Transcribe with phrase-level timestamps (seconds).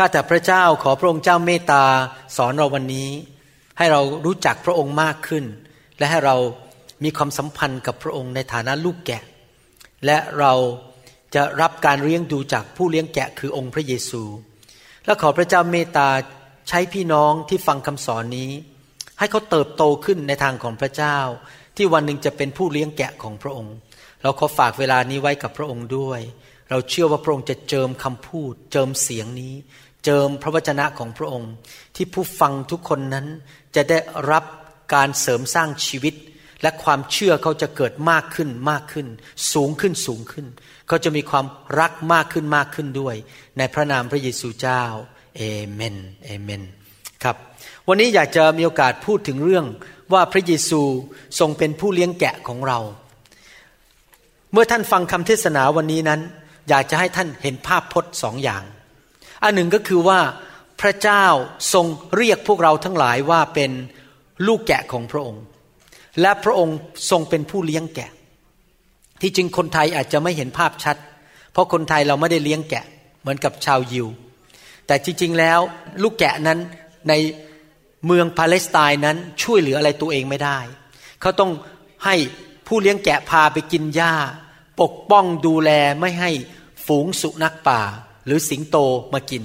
[0.00, 1.84] ข้าแต่พระเจ้าขอพระองค์เจ้าเมตตา
[2.36, 3.08] สอนเราวันนี้
[3.78, 5.44] ให้เรารู้จักพระองค์มากขึ้น
[5.98, 6.36] และให้เรา
[7.04, 9.22] มีความสัมพันธ์กับพระองค์ในฐานะลูกแกะ
[10.06, 10.54] และเรา
[11.34, 14.22] จะรับการเลี้ยงดูจากผู้เลี้ยงแกะคือองค์พระเยซู
[15.04, 16.08] และขอพระเจ้าเมตตา
[16.68, 18.50] ใช้พี่น้องที่ฟังคำสอนนี้
[19.18, 21.18] ให้เขาเติบโตขึ้นในทางของพระเจ้า
[21.76, 23.74] ที่วันหนึ่งจะเป็นผู้เลี้ยงแกะของพระองค์
[24.22, 26.20] เราขอฝากเวลานี้ไว้กับพระองค์ด้วย
[26.70, 29.54] เราเชื่อว่าพระองค์จะเจิมคำพูด เจิมเสียงนี้
[30.04, 31.52] เจิมพระวจนะของพระองค์
[31.96, 33.26] ที่ผู้ฟังทุกคนนั้น
[33.76, 33.98] จะได้
[34.30, 34.44] รับ
[34.94, 36.14] การเสริมสร้างชีวิต
[36.62, 39.06] และความเชื่อเขาจะเกิดมากขึ้นมากขึ้น
[39.52, 40.46] สูงขึ้นสูงขึ้น
[40.88, 41.46] เขาจะมีความ
[41.80, 43.14] รักมากขึ้นมากขึ้นด้วย
[43.58, 44.84] ในพระนามพระเยซูเจ้า
[45.36, 46.62] เอเมนเอเมน
[47.22, 47.36] ครับ
[47.88, 49.66] วันนี้อยากจะมีโอกาสพูดถึงเรื่อง
[50.12, 50.80] ว่าพระเยซู
[51.38, 52.78] ทรงเป็นผู้เลี้ยงแกะของเรา
[54.52, 56.20] เมื่อท่านฟังคำเทศนาวันนี้นั้น
[56.68, 58.62] อยากจะให้ท่านเห็นภาพพจน์สองอย่าง
[59.42, 60.20] อันหนึ่งก็คือว่า
[60.80, 61.24] พระเจ้า
[61.72, 61.86] ทรง
[62.16, 63.70] เรียกพวกเราทั้งหลายว่าเป็น
[64.46, 65.42] ลูกแกะของพระองค์
[66.20, 66.76] และพระองค์
[67.10, 68.10] ทรงเป็นผู้เลี้ยงแกะ
[69.20, 70.96] ที่จริงคนไทยอาจจะไม่เห็นภาพชัด
[71.52, 72.84] เพราะคนไทยเราไม่ได้เลี้ยงแกะ
[73.20, 74.06] เหมือนกับชาวยิว
[74.86, 75.60] แต่จริงๆแล้ว
[76.02, 76.58] ลูกแกะนั้น
[77.08, 77.12] ใน
[78.06, 80.58] เมืองปาเลสไตน์นั้นช่วยเหลืออะไรตัวเองไม่ได้
[81.20, 81.50] เขาต้อง
[82.04, 82.16] ให้
[82.66, 84.14] ผู้เลี้ยงแกะพาไปกินหญ้า
[84.80, 86.30] ปกป้องดูแลไม่ให้
[86.86, 87.80] ฝูงสุนัขป่า
[88.26, 88.76] หรือสิงโต
[89.14, 89.42] มากิน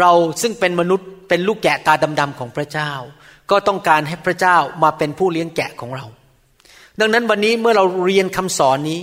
[0.00, 0.12] เรา
[0.42, 2.92] ซึ่งเป็นมนุษย์เป็นลูกแกะตาดำๆของพระเจ้า
[3.50, 6.06] ก็ต้องการให้พระเจ้ามาเป็นผู้เลี้ยงแกะของเรา
[7.00, 9.00] ดังนั้นวันนี้เมื่อเราเรียนคำสอนนี้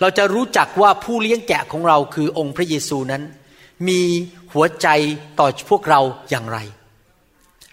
[0.00, 3.22] เราจะรู้จักว่าผู้เลี้ยงแกะของเราคือองค์พระเยซูนั้น
[3.88, 4.00] มี
[4.52, 4.88] หัวใจ
[5.38, 6.00] ต่อพวกเรา
[6.30, 6.58] อย่างไร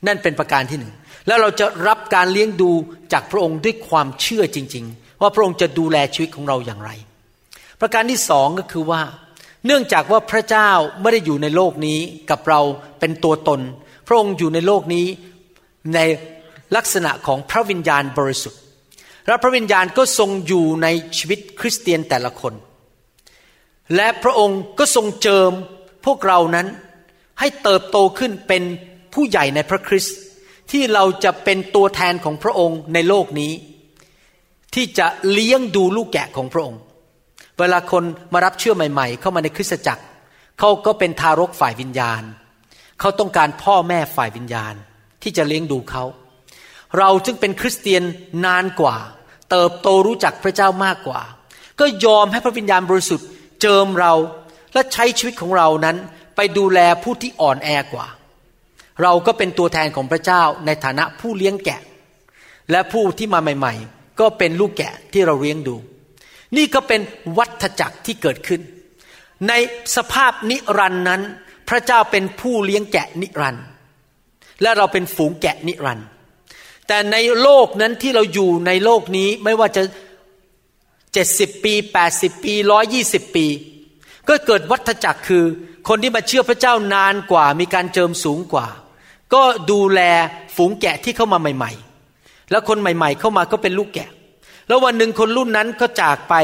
[0.07, 0.94] นั่นเป็นประการที่หนึ่ง
[1.27, 2.71] แล้วเราจะรับการเลี้ยงดู
[3.13, 6.91] จากพระองค์ด้วยความเชื่อจริง ๆ ว่าพระองค์จะดูแลชีวิตของเราอย่างไร
[7.81, 9.01] ประการที่สองก็คือว่า
[9.65, 10.69] เนื่องจากว่าพระเจ้า
[11.01, 11.99] ไม่ได้อยู่ในโลกนี้
[12.29, 12.61] กับเรา
[12.99, 13.61] เป็นตัวตน
[14.07, 15.05] พระองค์อยู่ในโลกนี้
[15.93, 15.99] ใน
[16.75, 18.61] ลักษณะของพระวิญญาณบริสุทธิ์
[19.27, 20.87] และพระวิญญาณก็ทรงอยู่ใน
[21.17, 22.53] ชีวิตคริสเตียนแต่ละคน
[23.95, 25.51] และพระองค์ก็ทรงเจิม
[26.05, 26.67] พวกเรานั้น
[27.39, 28.63] ให้เติบโตขึ้นเป็น
[29.13, 30.17] ผู้ใหญ่ในพระคริสต์
[30.71, 33.51] ที่เราจะเป็นตัวแทนของพระองค์ในโลกนี้
[34.75, 36.79] ที่จะเลี้ยงดูลูกแกะของพระองค์
[37.59, 38.03] เวลาคน
[38.33, 40.03] มารับเชื่อใหม่ ๆ เข้ามาในคริสตจักร
[40.59, 42.21] เขาก็เป็นทารกฝ่ายวิญญาณ
[42.99, 44.73] เขาต้องการพ่อแม่ฝ่ายวิญญาณ
[45.23, 46.03] ที่จะเลี้ยงดูเขา
[46.97, 48.03] เราจึงเป็นคริสเตียน
[48.45, 48.97] นานกว่า
[49.51, 51.21] เติบโตรู้จักพระเจ้ามากกว่า
[51.79, 53.27] ก็ยอมให้พระวิญญาณบริสุทธิ์
[53.61, 54.13] เจิมเรา
[54.73, 55.97] และใช้ชีวิตของเรานั้น
[56.35, 58.07] ไปดูแลผู้ที่อ่อนแอกว่า
[59.01, 61.81] เราก็เป็นตัวแทนของพระเจ้าในฐานะผู้เลี้ยงแกะ
[62.71, 65.75] และผู้ที่มาใหม่ ๆ ก็เป็นลูกแกะที่เราเลี้ยงดู
[66.57, 67.01] นี่ก็เป็น
[67.37, 68.61] วัฏจักรที่เกิดขึ้น
[69.47, 69.53] ใน
[69.95, 71.21] สภาพนิรันดร์นั้น
[71.69, 73.65] พระเจ้าเป็นผู้เลี้ยงแกะนิรันดร์
[74.61, 76.07] และเราเป็นฝูงแกะนิรันดร์
[76.88, 79.83] แต่ในโลกนั้นที่เราอยู่ในโลกนี้ไม่ว่าจะ
[81.13, 83.45] เจ็ดสิบปีแปดสิบปีร้อยี่สิบปี
[84.27, 85.43] ก็เกิดวัฏจักรคือ
[85.88, 88.67] คนที่มาเชื่อพระเจ้านานกว่า มีการเจิมสูงกว่า
[89.33, 90.01] ก็ดูแล
[90.55, 91.71] ฝูงแกะที่เข้ามาใหม่
[92.11, 94.09] ๆ แล้วคนใหม่ ๆ เข้ามาก็เป็นลูกแกะ
[94.69, 96.35] แล้ววันหนึ่งคนรุ่นนั้นก็จากไป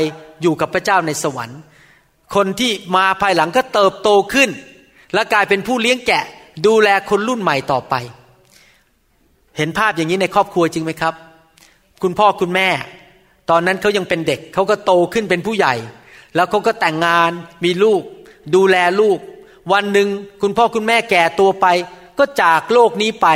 [0.42, 1.60] อยู่กับพระเจ้าในสวรรค์
[2.36, 4.50] คนที่มาภายหลังก็เติบโตขึ้น
[5.14, 6.24] และกลายเป็นผู้เลี้ยงแกะ
[6.68, 7.96] ดูแลคนรุ่นใหม่ต่อไป
[9.58, 11.14] เห็นภาพอย่างนี้ในครอบครัวจริงไหมครับ
[12.02, 12.70] คุณพ่อคุณแม่
[13.50, 15.74] ตอนนั้นเขายังเป็นเด็กเขาก็โตขึ้นเป็นผู้ใหญ่
[16.36, 17.32] แล้วเขาก็แต่งงาน
[17.64, 18.02] มีลูก
[18.56, 19.18] ดูแลลูก
[19.74, 20.08] วันหนึ่ง
[20.42, 21.68] คุณพ่อคุณแม่แก่ตัวไป
[22.20, 23.28] ก็จากโลกนี้ไป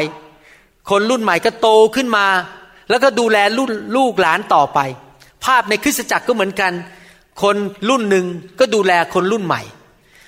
[0.89, 2.25] คนรุ่นใหม่ก็โตขึ้นมา
[2.89, 3.37] แล้วก็ดูแล
[3.97, 4.79] ลูกหลานต่อไป
[5.45, 6.73] ภาพในคริสตจักรก็เหมือนกัน
[7.41, 7.55] คน
[7.89, 8.25] รุ่นหนึ่ง
[8.59, 9.61] ก็ดูแลคนรุ่นใหม่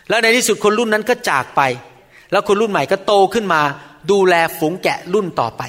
[0.10, 1.62] แล้วในที่สุดคนรุ่นนั้นก็จากไป
[2.31, 3.62] แล้วคนรุ่นใหม่ก็โตขึ้นมา
[4.12, 5.62] ดูแลฝูงแกะรุ่นต่อไป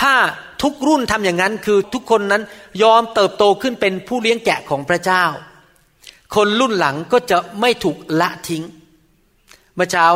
[0.00, 0.14] ถ้า
[0.62, 2.42] ทุกรุ่นทำอย่างนั้นคือทุกคนนั้น
[2.82, 5.24] ยอมเติบโตขึ้นเป็นผู้เลี้ยงแกะของพระเจ้า
[6.34, 8.62] คนรุ่นหลังก็จะไม่ถูกละทิ้ง
[9.74, 10.06] เมื่อเช้า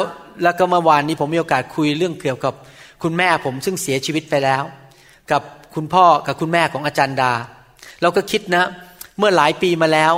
[0.42, 2.54] แล้วก็เมื่อวานนี้ผมมีโอกาสคุยเรื่องเกี่ยวกับ
[3.02, 4.62] คุณแม่ผมซึ่งเสียชีวิตไปแล้ว
[5.30, 5.42] กับ
[5.74, 7.32] คุณพ่อกับคุณแม่ของอาจารย์ดา
[8.02, 8.64] เราก็คิดนะ
[9.18, 10.12] เมื่อหลายปีมาแล้ว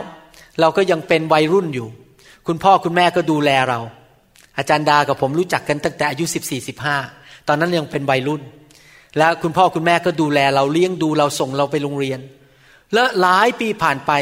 [0.61, 1.89] เราก็ยังเป็นวัยรุ่นอยู่
[2.47, 3.81] คุณพ่อคุณแม่ก็ดูแลเรา
[4.59, 6.97] อาจารย์ดากับผมรู้จักกันตั้งแต่อายุสิบสี่สิบห้า
[7.49, 8.43] ตอนนั้นยังเป็นวัยรุ่น
[9.19, 12.21] แล้วคุณพ่อคุณแม่ก็ดูแลเราเลี้ยงดูเราส่งเราไปโรงเรียน
[12.95, 14.13] แล้วหลายปีผ่านไป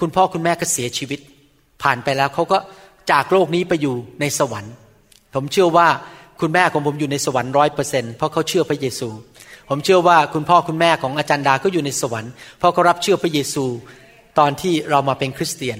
[0.00, 1.20] คุณพ่อคุณแม่ก็เสียชีวิต
[1.82, 2.58] ผ่านไปแล้วเขาก็
[3.10, 4.74] จากโลกนี้ไปอยู่ในสวรรค์
[5.34, 5.88] ผมเชื่อว่า
[6.40, 9.08] คุณแม่ของผมอยู่ในสวรรค์ร้อยเปอร์เซ็นเพราะเขาเชื่อพระเยซู
[9.68, 13.64] ผมเชื่อว่าคุณพ่อคุณแม่ของอาจารย์ดาก็อยู่ในสวรรค์เพราะเขารับเชื่อพระเยซู
[14.38, 15.78] ตอนที่เรามาเป็นคริสเตียน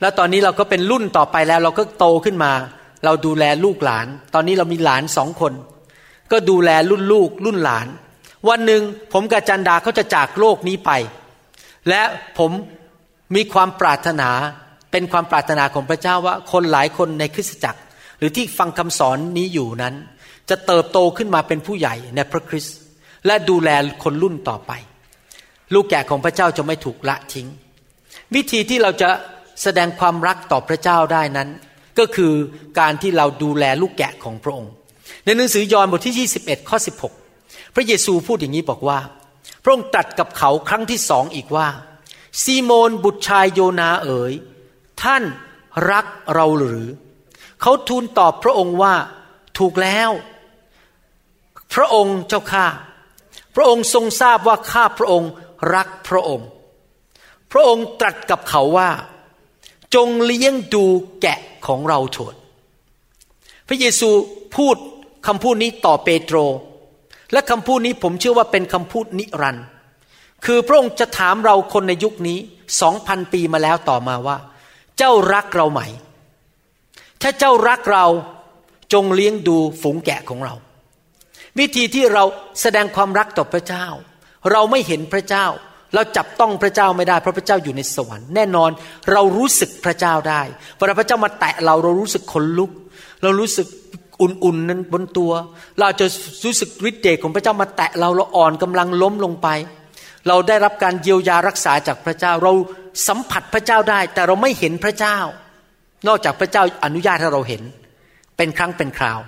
[0.00, 2.52] แล้วตอนนี้เราก็เป็นรุ่นต่อไปแล้วเราก็โตขึ้นมา
[3.04, 5.52] เราดูแลลูกหลาน ตอนนี้เรามีหลานสองคน
[6.32, 7.86] ก็ดูแลรุ่นลูกรุ่นหลาน
[8.48, 8.82] วันหนึ่ง
[9.12, 10.90] ผมกับจันดาเขาจะจากโลกนี้ไป
[11.88, 12.02] และ
[12.38, 12.50] ผม
[13.34, 14.30] มีความปรารถนา
[14.92, 17.80] เป็นความปรารถนาของพระเจ้าว่าคนหลายคนในคริสตจักร
[18.18, 19.94] หรือที่ฟังคำสอนนี้อยู่นั้น
[20.50, 22.76] จะเติบโตขึ้นมาเป็นผู้ใหญ่ในพระคริสต์
[23.26, 23.70] และดูแล
[24.02, 24.72] คนรุ่นต่อไป
[25.74, 27.48] ลูกแกะของพระเจ้าจะไม่ถูกละทิ้ง
[28.34, 29.10] วิธีที่เราจะ
[29.62, 31.48] แสดงความรักต่อพระเจ้าได้นั้น
[31.98, 32.32] ก็คือ
[32.78, 34.72] การที่เราดูแลลูกแกะของพระองค์
[35.24, 36.78] ในหนังสือยอห์นบทที่ 21 ข้อ
[37.26, 38.98] 16 พระเยซูพูดอย่างนี้บอกว่า
[39.62, 41.68] พระองค์ตรัสกับเขาครั้งที่สองอีกว่า
[42.42, 44.32] ซีโมนบุตรชายโยนาเอ๋ย
[45.02, 45.22] ท่าน
[45.90, 46.84] รักเราหรือ
[47.62, 48.94] เขาทูลตอบพระองค์ว่า
[49.58, 50.10] ถูกแล้ว
[51.74, 52.66] พระองค์เจ้าข้า
[53.56, 55.30] พระองค์ทรงทราบว่าข้าพระองค์
[55.74, 56.48] รักพระองค์
[57.52, 58.90] พระองค์ตรัสกับเขาว่า
[59.94, 60.84] จงเลี้ยงดู
[61.20, 62.34] แกะของเราเถิด
[63.68, 64.10] พระเยซู
[64.56, 64.76] พูด
[65.26, 66.36] คำพูดนี้ต่อเปโตร
[67.32, 69.66] และคำพูดนี้ผมเชื่อว่าเป็นคำพูดนิรันดร์
[70.44, 72.38] คือพระองค์จะถามเราคนในยุคนี้
[72.80, 74.36] สองพันปีมาแล้วต่อมาว่า
[74.98, 75.80] เจ้ารักเราไหม
[77.22, 78.06] ถ้าเจ้ารักเรา
[78.92, 80.54] จงเลี้ยงดูฝูงแกะของเรา
[81.58, 82.24] วิธีที่เรา
[82.62, 83.86] แสดงความรักต่อพระเจ้า
[84.52, 85.46] เราไม่เห็นพระเจ้า
[85.94, 88.70] เราจับต้องพระเจ้าไม่ได้เพราะพระเจ้าอยู่ในสวรรค์แน่นอน
[89.12, 90.42] เรารู้สึกพระเจ้าได้
[90.76, 92.70] เวลาพระเจ้ามาแตะเราเรารู้สึกขนลุก
[93.22, 93.66] เรารู้สึก
[94.20, 95.32] อุ่นๆนั้นบนตัว
[95.78, 96.06] เราจะ
[96.44, 99.48] รู้สึกฤทธิ์เดชของพระเจ้ามาแตะเราเราอ่อนกำลังล้มลงไป
[100.28, 102.52] เราได้รับการเยียวยารักษาจากพระเจ้า เรา
[103.08, 105.18] สัมผัสพระเจ้าได้ แต่เราไม่เห็นพระเจ้า
[106.08, 107.62] นอกจากพระเจ้าอนุญาตให้เราเห็น
[108.36, 109.20] เป็นครั้งเป็นคราว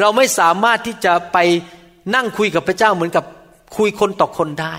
[0.00, 1.38] เราไม่สามารถที่จะไป
[2.14, 3.24] นั่งคุยกับพระเจ้าเหมือนกับ
[3.76, 4.74] คุยคนต่อคนได้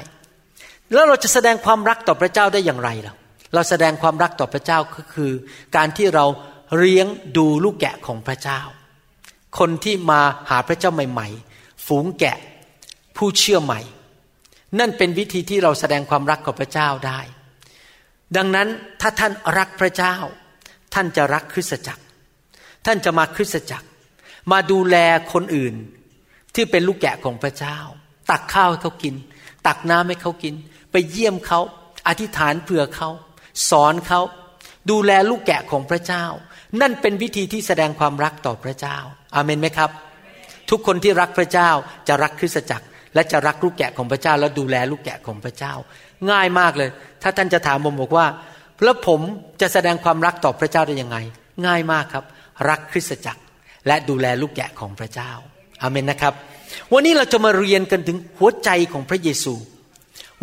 [0.94, 3.16] แล้วเราจะแสดงความรักต่อพระเจ้าได้อย่างไรล่ะ
[3.54, 5.32] เราแสดงความรักต่อพระเจ้าก็คือ
[5.76, 6.26] การที่เรา
[6.78, 8.62] เลี้ยงดูลูกแกะของพระเจ้า
[9.60, 11.28] คนที่มาหาพระเจ้าใหม่
[11.58, 12.38] ๆ ฝูงแกะ
[13.18, 13.82] ผู้เชื่อใหม่
[14.80, 17.20] นั่นเป็นวิธีที่เราแสดงความรักกับพระเจ้าได้
[18.38, 18.68] ดังนั้น
[19.02, 20.16] ถ้าท่านรักพระเจ้า
[20.94, 22.04] ท่านจะรักคริสตจักร
[22.86, 23.87] ท่านจะมาคริสตจักร
[24.52, 24.98] มาดูแล
[25.34, 25.76] คนอื่น
[26.56, 27.78] ที่เป็นลูกแกะของพระเจ้า
[28.32, 29.16] ตักข้าวให้เขากิน
[29.68, 30.56] ตักน้ำให้เขากิน
[30.92, 31.60] ไปเยี่ยมเขา
[32.08, 33.10] อธิษฐานเผื่อเขา
[33.70, 34.22] สอนเขา
[34.92, 36.26] ดูแลลูกแกะของพระเจ้า
[36.82, 38.98] นั่นเป็นวิธีที่แสดงความรักต่อพระเจ้า
[39.36, 39.90] อาเมนไหมครับ
[40.70, 41.70] ทุกคนที่รักพระเจ้า
[42.08, 45.74] จะรักคริสตจักร และจะรักลูกแกะของพระเจ้า และดูแลลูกแกะของพระเจ้า
[46.32, 46.90] ง่ายมากเลย
[47.22, 48.28] ถ้าท่านจะถามผมบอกว่า
[48.84, 49.22] แล้วผม
[49.62, 51.18] จะแสดงความรักต่อพระเจ้าได้ยังไง
[51.66, 52.26] ง่ายมากครับ
[52.70, 53.42] รักคริสตจักร
[53.88, 55.32] และดูแลลูกแกะของพระเจ้า
[55.82, 56.34] อาเมนนะครับ
[56.94, 59.54] วันนี้เราจะมาเรียนกันถึงหัวใจของพระเยซู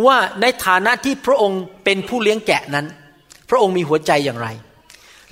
[0.07, 2.87] ว่าในฐานะที่พระองค์เป็นผู้เลี้ยงแกะนั้น
[3.51, 4.49] พระองค์มีหัวใจอย่างไร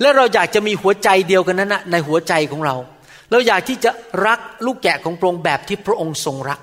[0.01, 2.75] และเราอยากจะมีหัวใจเดียวกันนั้นนะในหัวใจของเรา
[3.31, 3.91] เราอยากที่จะ
[4.25, 6.59] รักลูกแกะของพระองค์แบบที่พระองค์ทรงรัก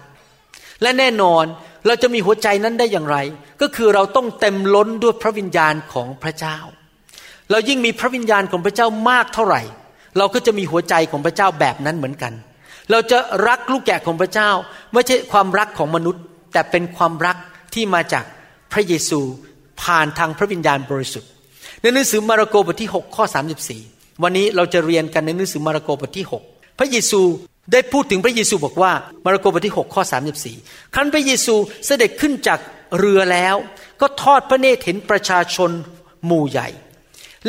[0.82, 1.44] และแน่นอน
[1.86, 3.16] เราจะมีหัวใจนั้นได้อย่างไร
[3.60, 6.56] ก็คือเราต้องเต็มล้นด้วยพระวิญญาณของพระเจ้า
[7.50, 9.62] เรายิ่งมีพระวิญญาณของพระเจ้ามากเท่าไหร่
[10.18, 12.32] เราก็จะมีหัวใจของพระเจ้าแบบนั้นเหมือนกัน
[12.90, 14.50] เราจะรักลูกแกะของพระเจ้า
[14.92, 17.36] ไม่ใช่ความรักของมนุษย์ แต่เป็นความรัก
[17.74, 18.24] ที่มาจาก
[18.72, 19.20] พระเยซู
[19.82, 21.30] ผ่านทางพระวิญญาณบริสุทธิ์
[21.80, 23.24] ในหนังสือมาระโกบทที่ 6 ข้อ
[23.72, 27.20] 34 วันนี้เราจะเรียนกันในหนังสือมาระโกบทที่ 6 พระเยซู
[27.72, 28.92] ได้พูดถึงพระเยซูบอกว่า
[29.24, 30.02] มาระโกบทที่ 6 ข้อ
[30.48, 31.54] 34 ครั้นพระเยซู
[31.86, 32.58] เสด็จขึ้นจาก
[32.98, 33.56] เรือแล้ว
[34.00, 35.70] ก็ทอดพระเนตรเห็นประชาชน
[36.26, 36.68] หมู่ใหญ่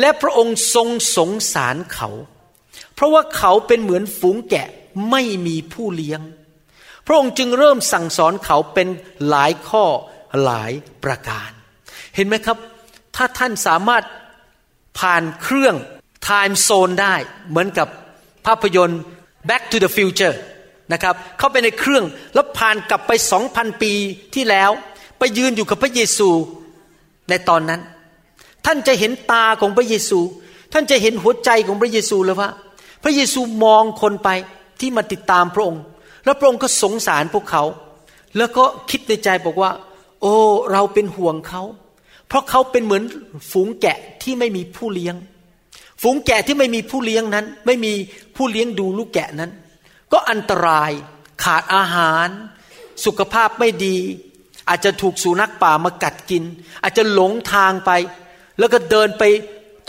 [0.00, 2.08] และพระองค์ทรงสงสารเขา
[2.94, 4.68] เพราะว่าเขาเป็นเหมือนฝูงแกะ
[5.10, 6.20] ไม่มีผู้เลี้ยง
[7.06, 8.88] พระองค์จึงเริ่มสั่งสอนเขาเป็น
[9.28, 9.84] หลายข้อ
[10.42, 10.72] หลาย
[11.04, 11.50] ประการ
[12.16, 12.56] เห็นไหมครับ
[13.16, 14.04] ถ้าท่านสามารถ
[14.98, 15.74] ผ่านเครื่อง
[16.24, 17.14] ไทม์โซนได้
[17.48, 17.88] เหมือนกับ
[18.46, 19.00] ภาพยนตร์
[19.48, 20.36] Back to the Future
[20.92, 23.92] นะครับเข้าไปในเครื่องแล้วผ่านกลับไปสองพันปี
[24.34, 24.70] ที่แล้ว
[25.18, 26.30] ไปยืนอยู่กับพระเยซู
[27.28, 27.80] ในตอนนั้น
[28.66, 30.20] ท่านจะเห็นตาของพระเยซู
[30.72, 32.50] ท่านจะเห็นหัวใจของพระเยซูเลยว่า
[33.02, 34.28] พระเยซูมองคนไป
[34.80, 35.82] ที่มาติดตามพระองค์
[36.24, 37.64] แล้วพระองค์ก็สงสารพวกเขา
[38.36, 39.70] แล้วก็คิดในใจบอกว่า
[40.20, 40.34] โอ้
[40.72, 41.62] เราเป็นห่วงเขา
[42.28, 43.02] เพราะเขาเป็นเหมือน
[43.50, 45.16] ฝูงแกะที่ไม่มีผู้เลี้ยง
[46.02, 47.92] ฝูงแกะที่ไม่มีผู้เลี้ยงนั้น ไม่มี
[48.36, 49.50] ผู้เลี้ยงดูลูกแกะนั้น
[50.12, 50.90] ก็อันตราย
[51.44, 52.28] ขาดอาหาร
[53.04, 53.96] สุขภาพไม่ดี
[54.68, 56.44] อาจจะถูกสุนัขป่ามากัดกิน
[56.82, 57.90] อาจจะหลงทางไป
[58.58, 59.24] แล้วก็เดินไป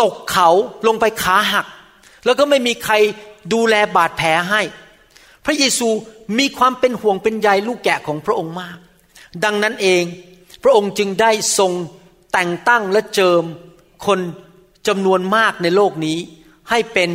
[0.02, 0.50] ตกเขา
[0.88, 1.68] ลงไปขาหัก
[2.26, 2.94] แล้วก็ไม่มีใคร
[3.54, 4.62] ดูแลบาดแผลให้
[5.46, 5.90] พระเยซู
[6.40, 8.78] มีความเป็นห่วงเป็นใยลูกแกะของพระองค์มาก
[9.44, 10.04] ดังนั้นเอง
[10.64, 11.72] พระองค์จึงได้ทรง
[12.34, 13.44] แต่งตั้งและเจิม
[14.06, 14.20] คน
[14.88, 16.18] จำนวนมากในโลกนี้
[16.70, 17.10] ให้เป็น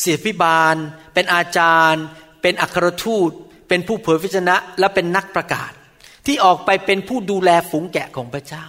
[0.00, 0.76] เสียพิบาล
[1.14, 2.04] เป็นอาจารย์
[2.42, 3.30] เป็นอัครทูต
[3.68, 5.72] เป็นผู้เผยพระชนะและเป็นนักประกาศ
[6.26, 8.64] ที่ออกไปเป็นผู้ดูแลฝูงแกะของพระเจ้า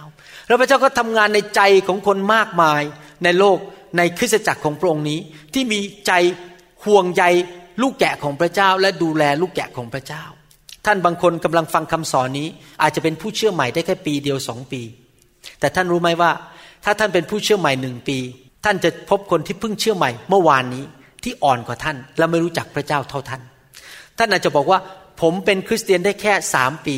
[0.46, 2.82] แล้วพระเจ้าก็ทำงานในใจของคนมากมาย
[3.24, 3.58] ในโลก
[3.96, 5.18] ในคริสตจักรของพระองค์นี้
[5.54, 6.12] ที่มีใจ
[6.84, 7.24] ห่วงใย
[7.82, 10.24] ลูกแกะของพระเจ้า และดูแลลูกแกะของพระเจ้า
[10.86, 12.48] ท่านบางคนกำลังฟังคำสอนนี้
[12.82, 14.82] อาจจะเป็นผู้เชื่อใหม่ได้แค่ปีเดียวสองปี
[15.60, 16.30] แต่ท่านรู้ไหมว่า
[16.84, 18.18] ถ้าท่านเป็นผู้เชื่อใหม่หนึ่งปี
[18.64, 20.84] ท่านจะพบคนที่เพิ่งเชื่อใหม่เมื่อวานนี้
[21.22, 23.42] ที่อ่อนกว่าท่าน และไม่รู้จักพระเจ้าเท่าท่าน
[24.18, 24.78] ท่านอาจจะบอกว่า
[25.20, 26.96] ผมเป็นคริสเตียนได้แค่สามปี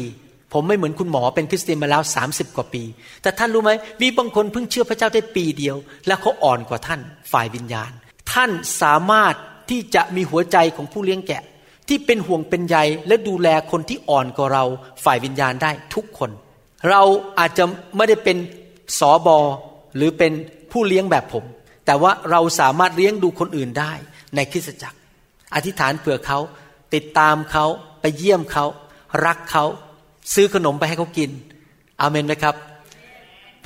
[0.53, 2.83] ผมไม่เหมือนคุณหมอเป็นคริสเตียนมาแล้วสามสิบกว่าปี
[3.23, 3.71] แต่ท่านรู้ไหม
[4.03, 5.77] มีบางคนเพิ่งเชื่อพระเจ้าได้ปีเดียว
[6.07, 7.01] แล้วเขาอ่อนกว่าท่าน
[7.33, 7.91] ฝ่ายวิญญาณ
[8.33, 8.51] ท่าน
[8.83, 9.35] สามารถ
[9.71, 11.43] ที่จะมีหัวใจของผู้เลี้ยงแกะ
[11.89, 12.77] ที่เป็นห่วงเป็นใย
[13.09, 14.65] และดูแลคนที่อ่อนกว่าเรา
[15.05, 16.31] ฝ่ายวิญญาณได้ทุกคน
[16.91, 17.03] เรา
[17.39, 17.65] อาจจะ
[17.97, 18.37] ไม่ได้เป็น
[18.99, 19.39] สอบอ
[19.97, 20.33] หรือเป็น
[20.73, 21.45] ผู้เลี้ยงแบบผม
[21.87, 23.93] แต่ว่าเราสามารถเลี้ยงดูคนอื่นได้
[24.35, 24.99] ในคริสตจักร
[25.55, 26.39] อธิษฐานเผื่อเขา
[26.95, 27.67] ติดตามเขา
[28.01, 28.65] ไปเยี่ยมเขา
[29.27, 29.65] รักเขา
[30.35, 31.31] ซื้อขนมไปให้เขากิน
[32.01, 32.55] อาเมนไหมครับ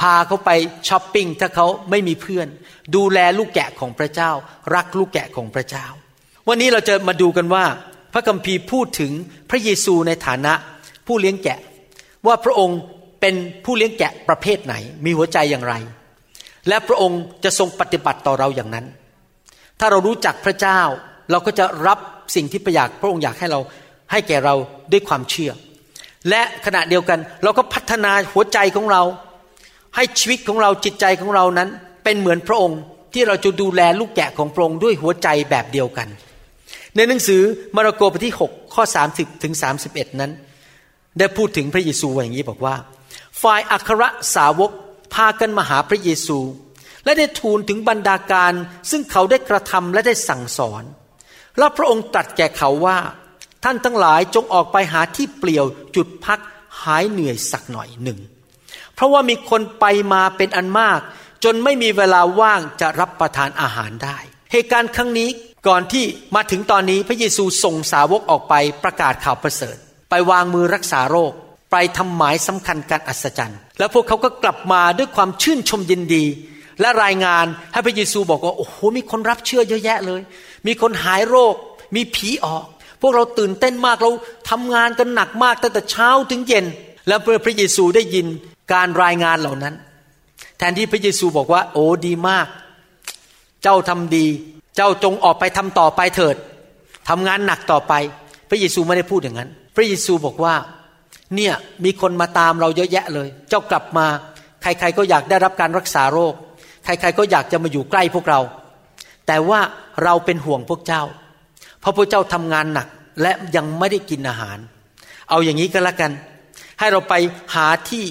[0.01, 0.51] พาเขาไป
[0.89, 2.47] ช้อปปิ้งถ้าเขาไม่มีเพื่อน
[2.95, 4.31] ดูแลลูกแกะของพระเจ้า
[4.75, 5.87] รักลูกแกะของพระเจ้า
[6.49, 7.65] วันนี้เราจะมาดูกันว่า
[8.13, 9.13] พระคัมภีร์พูดถึง
[9.51, 10.53] พระเยซูในฐานะ
[11.07, 11.59] ผู้เลี้ยงแกะ
[12.27, 12.79] ว่าพระองค์
[13.21, 15.75] เป็นผู้เลี้ยงแกะประเภทไหน มีหัวใจอย่างไร
[16.69, 18.87] และพระองค์จะทรงปฏิบัติต่อเราอย่างนั้น
[19.81, 20.81] ถ้าเรารู้จักพระเจ้า
[21.31, 21.99] เราก็จะรับ
[22.37, 23.61] สิ่งที่พระอยากพระองค์อยากให้เรา
[24.11, 24.55] ให้แก่เรา
[24.93, 25.53] ด้วยความเชื่อ
[26.31, 29.03] และขณะเดียวกัน เราก็พัฒนาหัวใจของเรา
[29.97, 31.69] ให้ชีวิตของเราจิตใจของเรานั้น
[32.05, 32.81] เป็นเหมือนพระองค์
[33.13, 36.09] ที่เราจะดูแลลูกแกะของพระองค์ด้วยหัวใจแบบเดียวกัน
[36.97, 37.43] ในหนังสือ
[37.77, 39.55] มาระโกบทที่ 6 ข้อ 30ถึง
[39.87, 40.33] 31 นั้น
[41.19, 42.75] ได้พูดถึงพระเยซูอย่างนี้บอกว่า
[43.43, 44.03] ฝ่ายอัคร
[44.37, 44.71] สาวก
[45.15, 46.39] พากันมาหาพระเยซู
[47.05, 48.53] และได้ทูลถึงบรรดาการ
[48.91, 50.83] ซึ่งเขาได้กระทำและได้สั่งสอน
[51.59, 52.99] แล้วพระองค์ตรัสแก่เขาว่า
[53.65, 55.67] ท่านทั้งหลายจงออกไปหาที่เปลี่ยว
[55.97, 56.41] จุดพัก
[56.83, 58.19] หายเหนื่อยสักหน่อยหนึ่ง
[58.95, 61.01] เพราะว่ามีคนไปมาเป็นอันมาก
[61.45, 64.19] จนไม่มีเวลาว่างจะรับประทานอาหารได้
[64.53, 65.29] เหตุการณ์ครั้งนี้
[65.69, 66.05] ก่อนที่
[66.35, 68.55] มาถึงตอนนี้พระเยซูส่งสาวกออกไป
[68.85, 69.77] ประกาศข่าวประเสริฐ
[70.11, 71.33] ไปวางมือรักษาโรค
[71.73, 76.25] ไปทำหมายสำคัญการอัศจรรย์ แล้วพวกเขาก็กลับมาด้วยความชื่นชมยินดี
[76.81, 80.21] และรายงานให้พระเยซูบอกว่าโอ้โหมีคนรับเชื่อเยอะแยะเลย
[80.67, 81.55] มีคนหายโรค
[81.97, 82.67] มีผีออก
[83.03, 84.11] พวกเราตื่นเต้นมากเรา
[84.51, 86.67] ทำงานกันหนักมากตั้งแต่เช้าถึงเย็น
[87.09, 88.27] แล้วเมื่อพระเยซูได้ยิน
[88.73, 89.75] การรายงานเหล่านั้น
[90.59, 92.47] แทนที่พระเยซูบอกว่า โอ้ดีมาก
[93.63, 94.27] เจ้าทำดี
[94.77, 96.37] เจ้าจงออกไปทำต่อไปเถิด
[97.09, 97.93] ทำงานหนักต่อไป
[98.51, 100.55] พระเยซูไม่ได้พูดอย่างนั้น พระเยซูบอกว่า
[101.37, 101.55] เนี่ย
[101.85, 104.07] มีคนมาตามเราเยอะแยะเลย เจ้ากลับมา
[104.63, 106.35] ใครๆก็อยากได้รับการรักษาโรค
[106.85, 108.41] ใครๆก็อยากจะมาอยู่ใกล้พวกเรา
[109.27, 109.61] แต่ว่า
[110.05, 111.03] เราเป็นห่วงพวกเจ้า
[111.83, 112.89] พราะพวกเจ้าทำงานหนัก
[113.23, 114.59] และยังไม่ได้กินอาหาร
[115.31, 116.13] เอาอย่างนี้ก็แล้วกัน
[116.79, 117.15] ให้เราไป
[117.55, 118.05] หาที่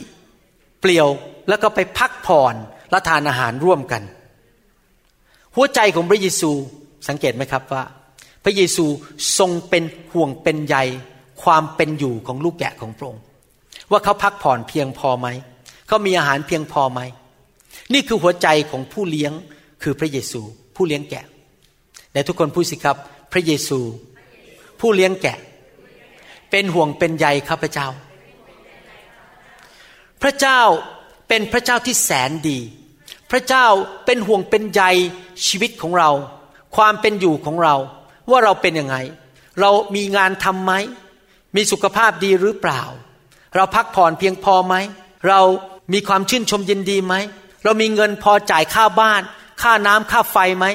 [0.82, 1.08] เปลี่ยว
[1.50, 2.56] แล้วก็ไปพักผ่อน
[2.92, 4.04] และทานอาหารร่วมกัน
[5.56, 6.52] หัวใจของพระเยซู
[7.08, 7.84] สังเกตไหมครับว่า
[8.44, 8.86] พระเยซู
[9.38, 10.76] ทรงเป็นห่วงเป็นใย
[11.44, 13.24] ความเป็นอยู่ของลูกแกะของพระองค์
[13.92, 15.28] ว่าเขาพักผ่อนเพียงพอไหม
[15.88, 17.02] เขามีอาหารเพียงพอไหม
[17.94, 19.32] นี่คือหัวใจของผู้เลี้ยง
[19.84, 20.42] คือพระเยซู
[20.76, 21.26] ผู้เลี้ยงแกะ
[22.12, 22.98] แต่ทุกคนพูดสิครับ
[23.32, 23.80] พระเยซู
[24.80, 25.38] ผู้เลี้ยงแกะ
[26.52, 27.88] เป็นห่วงเป็นใยข้าพเจ้า
[30.22, 30.62] พระเจ้า
[31.28, 32.60] เป็นพระเจ้าที่แสนดี
[33.32, 33.66] พระเจ้า
[34.06, 34.82] เป็นห่วงเป็นใย
[35.46, 36.12] ชีวิตของเรา
[36.76, 37.76] ความเป็นอยู่ของเรา
[38.30, 38.98] ว่าเราเป็นยังไง
[39.60, 40.74] เรามีงานทำไหม
[41.56, 42.82] มีสุขภาพดีหรือเปล่า
[43.56, 44.76] เราพักผ่อนเพียงพอไหม
[45.28, 45.42] เรา
[45.94, 47.16] มีความชื่นชมยินดีไหม
[47.64, 49.22] เรามีเงินพอจ่ายค่าบ้าน
[49.62, 50.66] ค่าน้ำค่าไฟไหม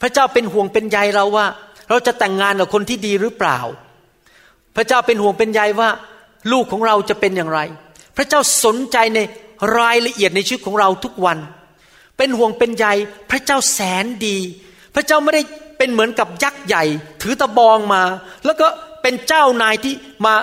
[0.00, 1.46] พระเจ้าเป็นห่วงเป็นใยเราว่า
[1.88, 3.58] เราจะแต่งงานกับคนที่ดีหรือเปล่า
[4.76, 5.88] พระเจ้าเป็นห่วงเป็นใยว่า
[6.52, 7.60] ลูกของเราจะเป็นอย่างไร
[8.16, 9.20] พระเจ้าสนใจใน
[9.78, 11.38] รายละเอียดในชีวิตของเราทุกวัน
[12.16, 12.86] เป็นห่วงเป็นใย
[13.30, 14.38] พระเจ้าแสนดี
[14.94, 15.42] พระเจ้าไม่ได้
[15.78, 16.84] เป็นเหมือนกับยักษ์ใหญ่
[17.22, 18.02] ถือตะบองมา
[18.44, 18.66] แล้วก็
[19.02, 20.34] เป็นเจ้านายที่มา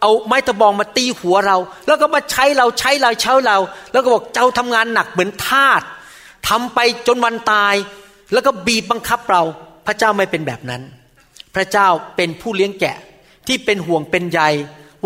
[0.00, 3.58] เอาไม้ตะบองมาตีหัวเรา แล้วก็มาใช้เราใช้เราใช้เรา
[3.92, 5.82] แล้วก็บอกเจ้าทำงานหนักเหมือนทาส
[6.48, 7.74] ทำไปจนวันตาย
[8.32, 9.42] แล้วก็บีบบังคับเรา
[9.86, 10.82] พระเจ้าไม่เป็นแบบนั้น
[11.54, 12.96] พระเจ้าเป็นผู้เลี้ยงแกะ
[13.46, 14.40] ที่เป็นห่วงเป็นใย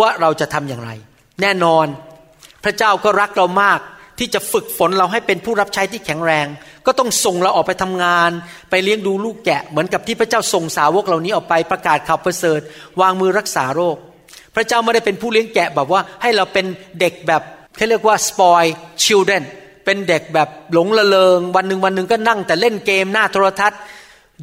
[0.01, 0.91] ว่าเราจะทำอย่างไร
[1.41, 1.87] แน่นอน
[2.65, 3.81] พระเจ้าก็รักเรามาก
[4.19, 6.47] ที่จะฝึกฝนเราให้เป็นผู้รับใช้ที่แข็งแรง
[6.87, 8.31] ก็ต้องส่งเราออกไปทำงาน
[8.71, 12.61] ไปเลี้ยงดูลูกแกะ เหมือนกับที่พระเจ้าส่งสาวกเหล่านี้ออกไปประกาศข่าวประเสริฐ
[13.01, 13.97] วางมือรักษาโรค
[14.55, 16.67] พระเจ้าไม่ได้เป็นผู้เลี้ยงแกะแบบว่าให้เราเป็น
[17.01, 17.43] เด็กแบบ
[17.77, 18.69] เขาเรียกว่า spoil
[19.05, 19.43] children
[19.85, 23.79] เป็นเด็กแบบหลงละเลงวันหนึ่งวันหนึ่งก็นั่งแต่เล่นเกมหน้าโทรทัศน์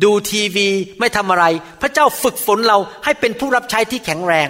[0.03, 0.67] ดูทีวี
[0.99, 1.45] ไม่ทำอะไร
[1.81, 4.49] พระเจ้าฝึกฝนเราให้เป็นผู้รับใช้ที่แข็งแรง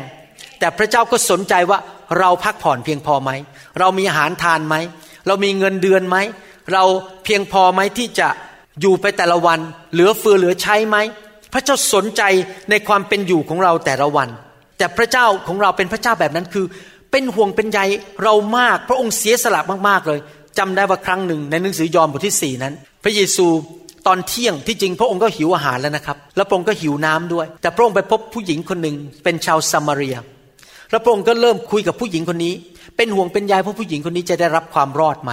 [0.60, 1.80] แต่พระเจ้าก็สนใจว่า
[2.20, 3.32] เราพักผ่อนเพียงพอไหม
[3.80, 4.76] เรามีอาหารทานไหม
[5.28, 6.18] เรามีเงินเดือนไหม
[6.74, 6.84] เรา
[7.24, 8.28] เพียงพอไหมที่จะ
[8.82, 9.60] อยู่ไปแต่ละวัน
[9.94, 10.98] เหลือเฟือเหลือใช้ไหม
[11.54, 12.22] พระเจ้าสนใจ
[12.70, 14.30] ในความเป็นอยู่ของเราแต่ละวัน
[14.78, 16.66] แต่พระเจ้าของเราเป็นพระเจ้าแบบนั้นคือ
[17.12, 17.80] เป็นห่วงเป็นใย
[18.24, 20.20] เรามาก พระองค์เสียสละมากๆเลย
[20.58, 23.48] จำได้ว่าครั้งหนึ่งในหนังสือยอห์นบทที่สี่นั้น พระเยซู
[24.08, 30.18] ตอนเที่ยงที่จริงพระองค์ก็หิวอาหารแล้วนะครับ แล้วพระองค์ก็หิวน้ำด้วย แต่พระองค์ไปพบผู้หญิงคนหนึ่งเป็นชาวซามารีย
[30.92, 32.54] แล้วพระองค์ก็เริ่มคุยกับผู้หญิงคนนี้
[32.98, 35.32] เป็นห่วงเป็นใยเพราะผู้หญิงคนนี้จะได้รับความรอดไหม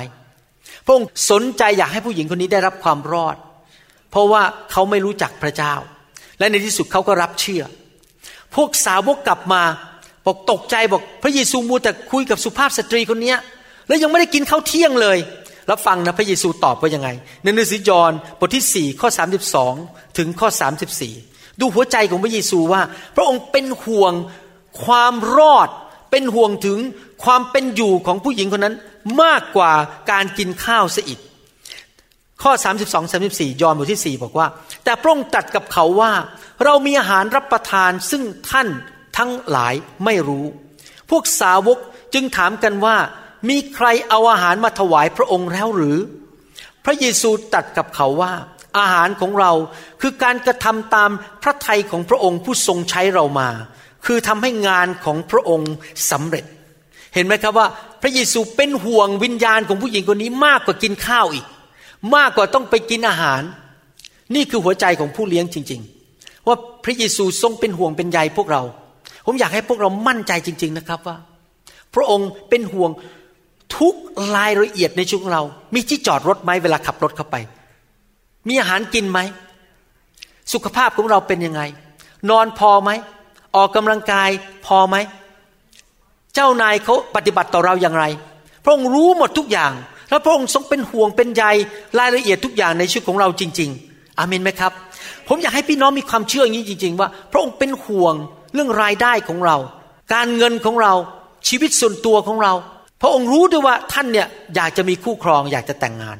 [0.84, 3.36] พระองค์สนใจอยากให้ผู้หญิงคนนี้ได้รับความรอด
[4.10, 5.74] เพราะว่าเขาไม่รู้จักพระเจ้า
[6.38, 7.62] และในที่สุดเขาก็รับเชื่อ
[8.54, 9.62] พวกสาวกกลับมา
[10.26, 13.34] บอกตกใจบอกพระเยซูมูแต่คุยกับสุภาพสตรีคนนี้
[13.88, 15.18] แล้วยังไม่ได้กินข้าวเที่ยงเลย
[15.68, 17.08] แล้วฟังนะพระเยซูตอบว่ายังไง
[17.42, 19.08] ในหนังสือยอห์นบทที่ 4 ข้อ
[19.64, 20.48] 32 ถึงข้อ
[21.04, 22.82] 34 ดูหัวใจของพระเยซูว่า
[23.16, 24.12] พระองค์เป็นห่วง
[24.84, 25.68] ความรอด
[26.10, 26.78] เป็นห่วงถึง
[27.24, 28.76] ความเป็นอยู่ของผู้หญิงคนนั้น
[29.22, 29.72] มากกว่า
[30.10, 31.20] การกินข้าวซะอีก
[32.42, 32.52] ข้อ
[32.84, 34.46] 32 34 ยอห์นบทที่ 4 บอกว่า
[34.84, 36.12] แต่พระองค์ตรัสกับเขาว่า
[36.64, 38.68] เรามีอาหารรับประทานซึ่งท่าน
[39.18, 40.46] ทั้งหลายไม่รู้
[41.10, 41.78] พวกสาวก
[42.14, 42.96] จึงถามกันว่า
[43.48, 45.98] มีใครเอาอาหารมาถวายพระองค์แล้วหรือ
[46.84, 48.32] พระเยซูตรัสกับเขาว่า
[48.78, 49.52] อาหารของเรา
[50.00, 51.10] คือการกระทำตาม
[51.42, 53.48] พระทัยของพระองค์ผู้ทรงใช้เรามา
[54.06, 55.72] คือทำให้งานของพระองค์
[56.10, 56.44] สำเร็จ
[57.14, 57.66] เห็นไหมครับว่า
[58.02, 61.46] พระเยซูเป็นห่วงวิญญาณของผู้หญิงคนนี้มากกว่ากินข้าวอีก
[62.16, 63.42] มากกว่าต้องไปกินอาหาร
[64.34, 65.80] นี่คือหัวใจของผู้เลี้ยงจริง
[66.14, 68.62] ๆ ว่าพระเยซูทรงเป็นห่วงเป็นใยพวกเรา
[69.26, 71.16] ผมอยากให้พวกเรามั่นใจจริง ๆนะครับว่า
[71.94, 72.90] พระองค์เป็นห่วง
[73.76, 73.94] ทุก
[74.36, 75.42] รายละเอียดในชีวิตของเรา
[75.74, 77.36] มีที่จอดรถไหมเวลาขับรถเข้าไป
[78.48, 79.20] มีอาหารกินไหม
[80.52, 81.62] สุขภาพของเราเป็นยังไง
[82.30, 82.90] นอนพอไหม
[83.56, 84.30] ออกกำลังกาย
[84.66, 84.96] พอไหม
[86.34, 88.04] เจ้านายเขาปฏิบัติต่อเราอย่างไร
[88.64, 89.72] พระองค์รู้หมดทุกอย่าง
[90.10, 91.44] แล้วพระองค์ทรงเป็นห่วงเป็นใย
[91.98, 94.72] รายละเอียดทุกอย่างในชีวิตของเราจริง ๆ อาเมนไหมครับ
[95.28, 98.14] ผมอยากให้พี่น้องมีความเชื่ออย่างนี้จริง ๆ ว่า พระองค์เป็นห่วง
[98.54, 99.56] เรื่องรายได้ของเรา
[100.14, 100.94] การเงินของเรา
[101.48, 102.54] ชีวิตส่วนตัวของเรา
[103.00, 106.16] พระองค์รู้ด้วยว่าท่านเนี่ยอยากจะมีคู่ครองอยากจะแต่งงาน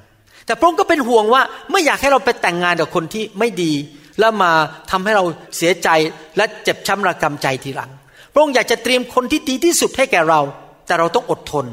[0.47, 3.73] แต่พระองค์ก็เป็นห่วงว่าไม่อยากให้เราไปแต่งงานกับคนที่ไม่ดี
[4.21, 4.53] แล้วมา
[4.91, 5.25] ทำให้เรา
[5.57, 5.89] เสียใจ
[6.37, 7.91] และเจ็บช้ำระกำใจทีหลัง
[8.33, 10.41] พระองค์อยากจะเตรียมคนที่ดีที่สุดให้แก่เรา
[10.87, 11.67] แต่เราต้องอดทน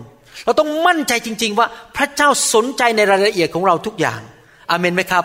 [0.45, 4.19] เราต้องมั่นใจจริง ๆ ว่าพระเจ้าสนใจในรายละเอียดของเราทุกอย่าง
[4.69, 5.23] อเมนไหมครับ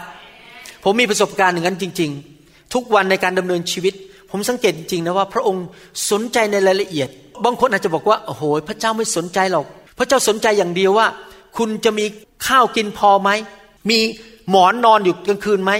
[0.84, 2.10] ผมมีประสบการณ์อย่างนั้นจริง
[2.42, 3.94] ๆ ทุกวันในการดำเนินชีวิต
[4.30, 5.64] ผมสังเกตจริงๆนะว่า พระองค์
[6.10, 7.08] สนใจในรายละเอียด
[7.44, 9.66] บางคนอาจจะบอกว่าโอ้โหพระเจ้าไม่สนใจหรอก
[9.98, 11.06] พระเจ้าสนใจอย่างเดียวว่า
[11.56, 12.06] คุณจะมี
[12.46, 13.30] ข้าวกินพอไหม
[13.90, 13.98] มี
[14.50, 15.72] หมอนนอนอยู่กลางคืนไหม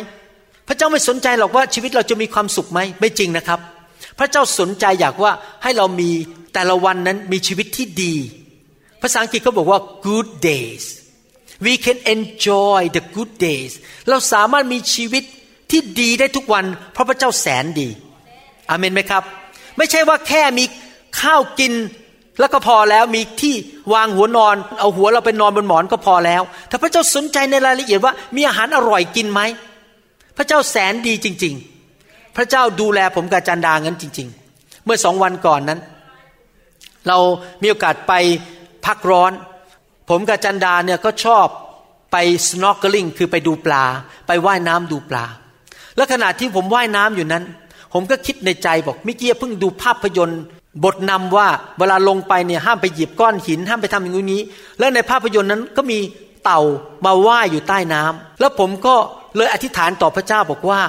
[0.69, 3.61] พระเจ้าไม่สนใจหรอกว่าชีวิตเราจะมีความสุขไหมไม่จริงนะครับ
[4.19, 6.11] พระเจ้าสนใจอยากว่าให้เรามี
[6.55, 8.15] แต่ละวันนั้นมีชีวิตที่ดี
[9.03, 10.85] ภาษาอังกฤษเขาบอกว่า good days
[11.65, 13.73] we can enjoy the good days
[14.09, 15.25] เราสามารถมีชีวิต
[15.71, 17.89] ที่ดีได้ทุกวัน เพราะพระเจ้าแสนดี
[18.71, 19.23] อเมนไหมครับ
[19.79, 20.65] ไม่ใช่ว่าแค่มี
[21.21, 21.73] ข้าวกิน
[22.41, 23.55] แล้วก็พอแล้วมีที่
[23.95, 29.41] วางหัวนอน เอาหัวเราไปนอนบนหมอนก็พอแล้วถ้าพระเจ้าสนใจในรายละเอียดว่ามีอาหารอร่อยกินไหม
[30.37, 31.55] พระเจ้าแสนดีจริง
[31.97, 35.81] ๆ พระเจ้าดูแลผมกับจันดางั้นจริง ๆ เมื่อสองวันก่อนนั้น
[37.09, 37.19] เรา
[37.63, 38.13] มีโอกาสไป
[38.87, 39.33] พักร้อน
[40.11, 41.47] ผมกับจันดาเนี่ยก็ชอบ
[42.13, 42.17] ไป
[42.49, 43.85] snorkeling คือไปดูปลา
[44.27, 45.25] ไปว่ายน้ำดูปลา
[45.97, 47.45] แล้วขณะที่ผมว่ายน้ำอยู่นั้น
[47.93, 50.43] ผมก็คิดในใจบอกเมื่อกี้เพิ่งดูภาพยนตร์
[50.85, 54.43] บทนำว่าเวลาลงไปเนี่ยห้ามไปหยิบก้อนหิน ห้ามไปทำอย่างนี้
[54.79, 55.99] แล้วในภาพยนตร์นั้นก็มี
[56.45, 56.61] เต่า
[57.07, 58.95] มาว่ายอยู่ใต้น้ำแล้วผมก็
[59.37, 60.81] เลยอธิษฐานต่อพระเจ้าบอกว่า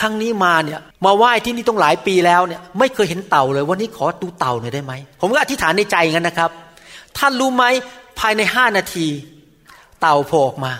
[0.00, 6.50] ครั้งนี้มาเนี่ยมาไหว้ที่นี่ต้องหลายปีแล้วเนี่ยไม่เคยเห็นเต่าเลยวันนี้ขอดูเต่าหน่อยได้ไหมผมก็อธิษฐานในใจงั้นนะครับ
[7.18, 7.64] ท่านรู้ไหม
[8.18, 9.06] ภายในห้านาที
[10.00, 10.72] เต่าโผล่ออกมา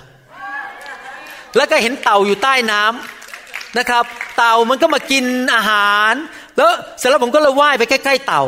[1.56, 4.04] แล้วก็เห็นเต่าอยู่ใต้น้ำนะครับ
[4.36, 6.14] เต่ามันก็มากินอาหาร
[6.56, 8.42] แล้วเสร็จแล้วผมก็เลยว่ายไปใกล้ๆเต่า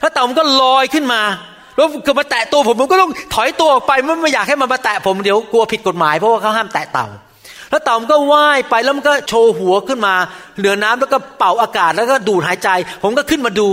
[0.00, 1.22] แล้วเต่ามันก็ลอยขึ้นมา
[1.76, 7.06] แล้วเกิดมาแตะตัวผมผมก็ต้องถอยตัวออกไปไม่อยากให้มันมาแตะผมเดี๋ยวกลัวผิดกฎหมายเพราะว่าเขาห้ามแตะเต่า
[7.70, 10.14] แล้วเต่ามันก็ว่ายไปแล้วมันก็โชว์หัวขึ้นมา
[10.58, 12.68] เหนือน้ำแล้วก็เป่าอากาศแล้วก็ดูดหายใจ
[13.02, 13.68] ผมก็ขึ้นมาดู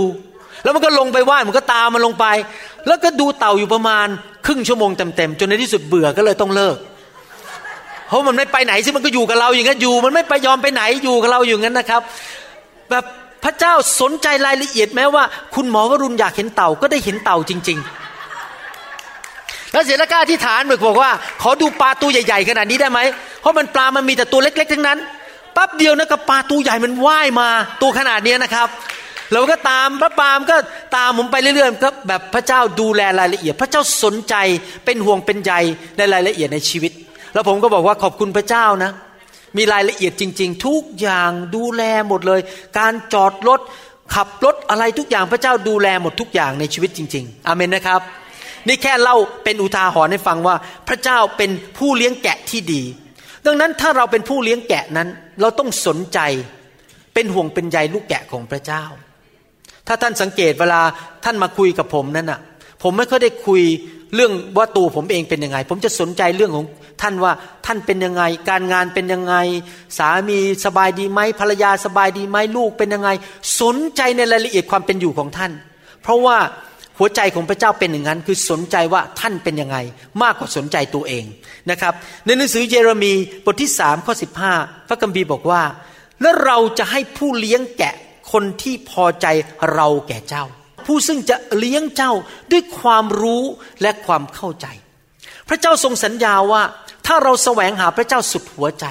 [0.62, 2.26] แล้วมันก็ลงไปว่ายมันก็ตามมันลงไป
[2.86, 4.06] แล้วก็ดูเต่าอยู่ประมาณ
[4.46, 6.76] ครึ่งชั่วโมงเต็มๆจนในที่สุดเบื่อก็เลยต้องเลิก
[8.08, 12.02] เพราะมันไม่ไปไหนสิมันก็อยู่กับเราอย่างนั้นอยู่ มันไม่ไปยอมไปไหนอยู่กับเราอยู่งั้นนะครับ
[12.90, 13.04] แบบ
[13.44, 21.10] พระเจ้าสนใจรายละเอียดแม้ว่า คุณหมอวรุณอยากเห็นเต่าก็ได้เห็นเต่าจริง ๆ แล้วเสนาก้าที่ฐานบอกว่า
[21.42, 23.00] ขอดูปลาตัวใหญ่ๆขนาดนี้ได้ไหม
[23.40, 24.98] เพราะมันปลามันมีแต่ตัวเล็ก ๆ ทั้งนั้น
[25.56, 27.48] ปั๊บเดียวนะกับปลาตัวใหญ่มันว่ายมา
[27.82, 28.68] ตัวขนาดนี้นะครับ
[29.32, 30.56] เราก็ตามพระปามก็
[30.96, 34.34] ตามผมไปเรื่อยๆก็แบบพระเจ้าดูแลรายละเอียด พระเจ้าสนใจ
[34.84, 35.52] เป็นห่วงเป็นใย
[35.96, 36.92] ในรายละเอียดในชีวิต
[37.34, 38.90] แล้วผมก็บอกว่าขอบคุณพระเจ้านะ
[39.56, 42.40] มีรายละเอียดจริง ๆ ทุกอย่างดูแลหมดเลย
[42.78, 43.60] การจอดรถ
[44.14, 48.00] ขับรถอะไรทุกอย่างพระเจ้าดูแลหมดทุกอย่างในชีวิตจริง ๆอเมนนะครับ
[48.68, 50.56] นี่แค่เล่าเป็นอุทาหรณ์ให้ฟังว่า
[50.88, 52.82] พระเจ้าเป็นผู้เลี้ยงแกะที่ดี
[53.46, 55.08] ดังนั้นถ้าเราเป็นผู้เลี้ยงแกะนั้น
[55.40, 56.18] เราต้องสนใจ
[57.14, 58.84] เป็นห่วงเป็นใยลูกแกะของพระเจ้า
[59.86, 60.80] ถ้าท่านสังเกตเวลา
[61.24, 62.40] ท่านมาคุยกับผมนั่นน่ะ
[62.82, 63.62] ผมไม่ค่อยได้คุย
[64.14, 66.66] เรื่องว่าตัวผมเองเป็นยังไง ผมจะสนใจเรื่องของ
[67.02, 67.32] ท่านว่า
[67.66, 69.34] ท่านเป็นยังไง การงานเป็นยังไง
[69.98, 73.10] สามีสบายดีไหมภรรยาสบายดีไหมลูกเป็นยังไง
[73.60, 75.52] สนใจในรายละเอียดความเป็นอยู่ของท่าน
[76.02, 76.38] เพราะว่า
[76.98, 79.76] หัวใจของพระเจ้าเป็นอย่างนั้น คือสนใจว่าท่านเป็นยังไง
[80.22, 81.24] มากกว่าสนใจตัวเอง
[81.70, 81.92] นะครับ
[82.24, 83.12] ในหนังสือเยเรมี
[83.44, 84.52] บทที่สามข้อสิบห้า
[84.88, 85.62] พระกัมภีบอกว่า
[86.20, 87.94] แล้วเราจะให้ผู้เลี้ยงแกะ
[88.32, 89.26] คนที่พอใจ
[89.72, 90.44] เราแก่เจ้า
[90.86, 92.12] ผู้ซึ่งจะเลี้ยงเจ้า
[92.52, 93.42] ด้วยความรู้
[93.82, 94.66] และความเข้าใจ
[95.48, 96.62] พระเจ้าทรงสัญญาว่า
[97.06, 98.86] ถ้าเราแสวงหาพระเจ้าสุดหัวใจ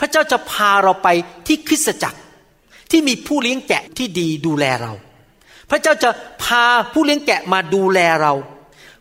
[0.00, 1.08] พระเจ้าจะพาเราไป
[1.46, 2.20] ที่คริสตจักร
[2.90, 4.92] ที่มีผู้เลี้ยงแกะที่ดีดูแลเรา
[5.70, 6.10] พระเจ้าจะ
[6.44, 8.32] พาผู้เลี้ยงแกะมาดูแลเรา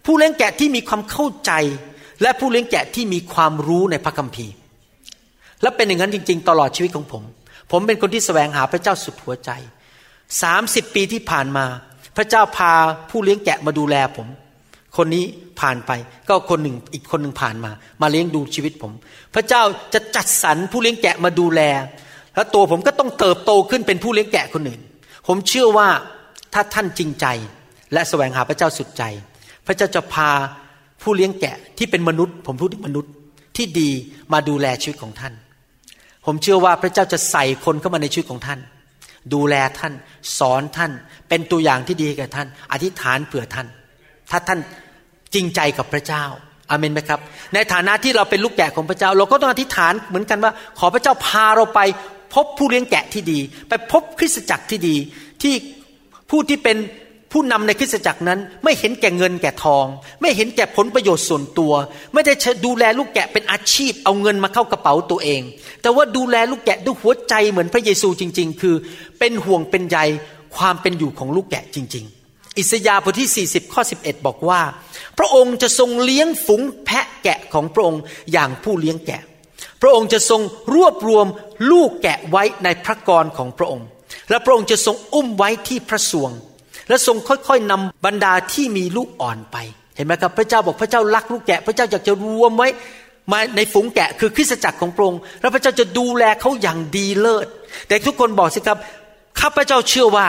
[0.06, 1.52] ผู้เลี้ยงแกะที่มีความเข้าใจ
[2.22, 4.54] และผู้เลี้ยงแกะที่มีความรู้ในพระคัมภีร์
[5.62, 7.24] และเป็นอย่างนั้นจริง ๆ ตลอดชีวิตของผม
[7.72, 9.52] ผมเป็นคนที่แสวงหาพระเจ้าสุดหัวใจ
[10.42, 11.66] สามสิบปีที่ผ่านมา
[12.18, 12.72] พระเจ้าพา
[13.10, 14.28] ผู้เลี้ยงแกะมาดูแลผม
[14.98, 15.26] คนนี้
[15.60, 15.92] ผ่านไป
[16.30, 18.92] ก็คนหนึ่งอีกคนหนึ่งผ่านมา มาเลี้ยงดูชีวิตผม
[19.36, 19.62] พระเจ้า
[19.94, 21.62] จะจัดสรรผู้เลี้ยงแกะมาดูแล
[22.36, 24.82] แล้วตัวผมก็ต้องเติบโตขึ้นเป็นผู้เลี้ยงแกะคนอื่น
[25.28, 25.88] ผมเชื่อว่า
[26.54, 27.26] ถ้าท่านจริงใจ
[27.94, 29.04] และแสวงหาพระเจ้าสุดใจ
[29.68, 30.30] พระเจ้าจะพา
[31.02, 33.12] ผู้เลี้ยงแกะที่เป็นมนุษย์ ผมพูดถึงมนุษย์
[33.58, 33.90] ที่ดี
[34.34, 35.34] มาดูแลชีวิตของท่าน
[36.26, 38.60] ผมเชื่อว่าพระเจ้าจะใส่คนเข้ามาในชีวิตของท่าน
[39.34, 39.94] ดูแลท่าน
[40.40, 40.92] สอนท่าน
[41.30, 43.68] เป็นตัวอย่างที่ดีแก่ท่าน อธิษฐานเผื่อท่าน
[44.32, 44.60] ถ้าท่าน
[45.34, 46.24] จริงใจกับพระเจ้า
[46.70, 47.20] อาเมนไหมครับ
[47.54, 51.80] ในฐานะที่เราเป็นลูกแกะของพระเจ้า เราก็ต้องอธิษฐานเหมือนกันว่า ขอพระเจ้าพาเราไป
[52.34, 54.96] พบผู้เลี้ยงแกะที่ดี ไปพบคริสตจักรที่ดี
[55.42, 55.54] ที่
[56.30, 56.78] ผู้ที่เป็น
[57.40, 59.86] ผู้นำในคริสตจักรนั้นไม่เห็นแก่เงินแก่ทอง
[60.22, 61.74] ไม่เห็นแก่ผลประโยชน์ส่วนตัว
[62.14, 62.34] ไม่ได้
[62.66, 65.42] ดูแลลูกแกะเป็นอาชีพเอาเงินมาเข้ากระเป๋าตัวเอง
[65.82, 68.76] แต่ว่าดูแลลูกแกะด้วยหัวใจเหมือนพระเยซูจริง ๆ คือ
[69.20, 69.98] เป็นห่วงเป็นใย
[70.56, 74.62] ความเป็นอยู่ของลูกแกะจริง ๆ อิสยาห์บทที่ 40 ข้อ 11 บอกว่า
[75.18, 79.22] พระองค์จะทรงเลี้ยงฝูงแพะแกะของพระองค์อย่างผู้เลี้ยงแกะ
[79.82, 80.42] พระองค์จะทรง
[80.76, 81.28] รวบรวม
[81.72, 83.88] ลูกแกะไว้ในพระกรของพระองค์
[84.30, 86.32] และพระองค์จะทรงอุ้มไว้ที่พระสวง
[86.90, 89.58] และทรงค่อยๆนำบรรดาที่มีลูกอ่อนไป
[89.96, 92.68] เห็นไหมครับพระเจ้าบอกพระเจ้ารักลูกแกะ พระเจ้าอยากจะรวมไว้
[93.32, 97.48] มาในฝูงแกะคือคริสตจักรของพระองค์แล้วพระเจ้าจะดูแลเขาอย่างดีเลิศ
[97.88, 98.78] แต่ทุกคนบอกสิครับ
[99.40, 100.28] ข้าพระเจ้าเชื่อว่า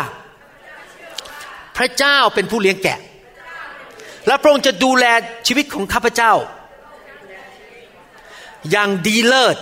[1.77, 2.99] พระเจ้าเป็นผู้เลี้ยงแกะ
[4.27, 5.05] และพระองค์จะดูแล
[5.47, 6.33] ชีวิตของข้าพเจ้า
[8.71, 9.57] อย่างดีเลิศ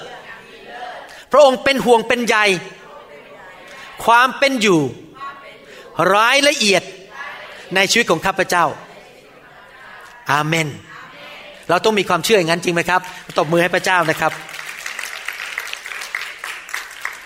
[1.32, 2.36] พระองค์เป็นห่วงเป็นใย
[4.04, 4.80] ความเป็นอยู่
[6.14, 6.82] รายละเอียด
[7.74, 8.64] ในชีวิตของข้าพเจ้า
[10.32, 10.68] อาเมน
[11.68, 13.00] เราต้องมีความเชื่ออย่างนั้นจริงไหมครับ
[13.38, 14.32] ตบมือให้พระเจ้านะครับ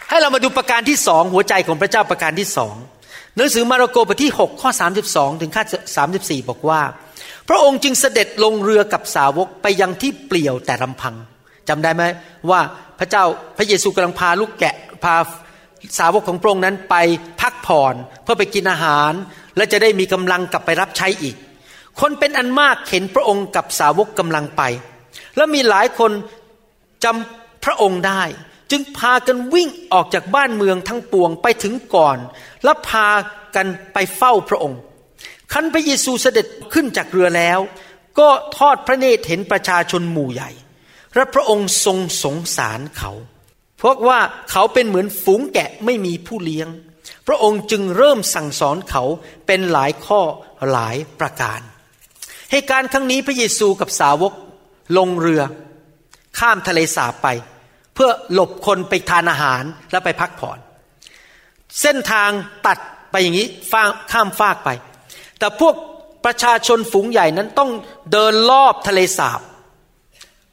[0.09, 2.75] ให้เรามาดูประการที่สองหัวใจของพระเจ้าประการที่สอง
[3.37, 4.71] หนังสือมาระโกบทที่ 6 ข้อ
[5.07, 5.65] 32 ถึงข้อ
[6.09, 6.81] 34 บอกว่า
[7.49, 11.15] พระองค์จึงเสด็จลงเรือกับสาวกไปยังที่เปลี่ยวแต่ลำพัง
[11.69, 12.03] จำได้ไหม
[12.51, 12.61] ว่า
[12.99, 13.25] พระเจ้า
[13.57, 15.15] พระเยซูกำลังพาลูกแกะพา
[15.99, 16.97] สาวกของพระองค์นั้นไป
[17.41, 19.13] พักผ่อนเพื่อไปกินอาหาร
[19.57, 21.37] และจะได้มีกำลังกลับไปรับใช้อีก
[22.01, 24.63] คนเป็นอันมากเห็นพระองค์กับสาวกกำลังไป
[25.37, 26.11] แล้วมีหลายคน
[27.05, 28.23] จำพระองค์ได้
[28.71, 32.19] จึงพากันวิ่งออกจากบ้านเมืองทั้งปวงไปถึงก่อน
[32.65, 33.09] และพา
[33.57, 34.81] กันไปเฝ้าพระองค์
[35.53, 37.59] คันพระเยซูเสด็จขึ้นจากเรือแล้ว
[38.19, 40.51] ก็ทอดพระเนตรเห็นประชาชนหมู่ใหญ่
[41.15, 43.13] และพระองค์ทรงสงสารเขา
[43.81, 46.69] เพราะว่าเขาเป็นเหมือนฝูงแกะไม่มีผู้เลี้ยง
[47.27, 49.05] พระองค์จึงเริ่มสั่งสอนเขา
[49.47, 50.21] เป็นหลายข้อ
[50.71, 51.61] หลายประการ
[52.51, 54.33] เหตุการณ์ครั้งนี้พระเยซูกับสาวก
[54.99, 55.43] ลงเรือ
[56.39, 57.29] ข้ามทะเลสาบไป
[57.95, 60.59] เพื่อหลบคนไปทานอาหารแล้วไปพักผ่อน
[61.81, 62.31] เส้นทาง
[62.67, 62.79] ตัด
[63.11, 63.49] ไปอย่างนี้
[64.13, 64.71] ข้ามฟากไป
[65.39, 65.75] แต่พวก
[66.25, 67.71] ประชาชนฝูงใหญ่นั้นต้อง
[68.13, 69.41] เดินรอบทะเลสาบ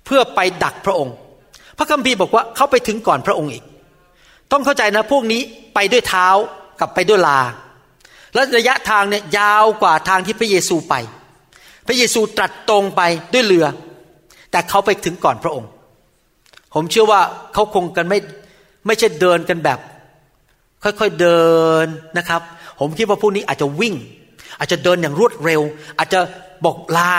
[0.06, 1.16] เพื่อไปดักพระองค์
[1.78, 3.64] พระคัมภีร์บอกว่าเขาไปถึงก่อนพระองค์อีก
[4.52, 5.42] ต้องเข้าใจนะพวกนี้
[5.76, 6.28] ไปด้วยเท้า
[6.80, 7.40] กับไปด้วยลา
[8.34, 10.94] และระยะทางเนี่ยยาวกว่าทางที่พระเยซูไป
[11.88, 13.02] พระเยซูตรัสตรงไป
[13.34, 13.66] ด้วยเรือ
[14.52, 15.70] แต่เขาไปถึงก่อนพระองค์
[16.74, 17.22] ผมเชื่อว่า
[17.54, 18.20] เขาคงกันไม่
[18.86, 19.80] ไม่ใช่เดินกันแบบ
[20.84, 21.48] ค่อยๆเดิ
[21.86, 21.88] น
[22.18, 22.42] นะครับ
[22.80, 23.96] ผมคิดว่าพวกนี้อาจจะวิ่ง
[24.60, 25.62] อาจจะเดินอย่างรวดเร็ว
[25.98, 26.20] อาจจะ
[26.66, 27.10] บอกลา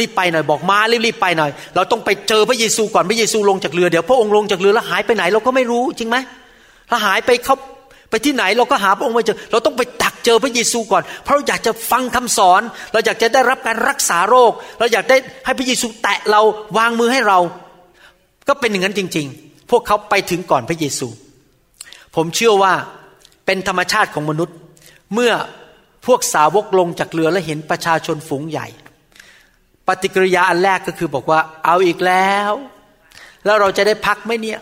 [0.00, 6.16] รีบๆไปหน่อยบอกมารีบๆไปหน่อย เราต้องไปเจอพระเยซูก่อนพระเยซูลงจากเรือเดี๋ยวพระองค์ลงจากเรือแล้วหายไปไหนเราก็ไม่รู้จริงไหม
[6.90, 7.56] ถ้าหายไปเขา
[8.10, 16.40] ไปที่ไหนเราก็หาพระองค์ไม่เจอ เราต้องไปตักเจอพระเยซูก่อน เพราะเราอยากจะฟังคำสอน เราอยากจะได้รับการรักษาโรค เราอยากได้ให้พระเยซูแตะเรา
[16.78, 17.38] วางมือให้เรา
[18.48, 21.08] ก็เป็นอย่างนั้นจริง ๆ พวกเขาไปถึงก่อนพระเยซู
[22.16, 22.72] ผมเชื่อว่า
[23.46, 24.56] เป็นธรรมชาติของมนุษย์
[25.14, 25.32] เมื่อ
[26.06, 28.66] พวกสาวกลงจากเรือและเห็นประชาชนฝูงใหญ่
[29.88, 32.52] ปฏิกิริยาอันแรกก็คือบอกว่าเอาอีกแล้ว
[33.44, 34.58] แล้วเราจะได้พักไหมเนี่ย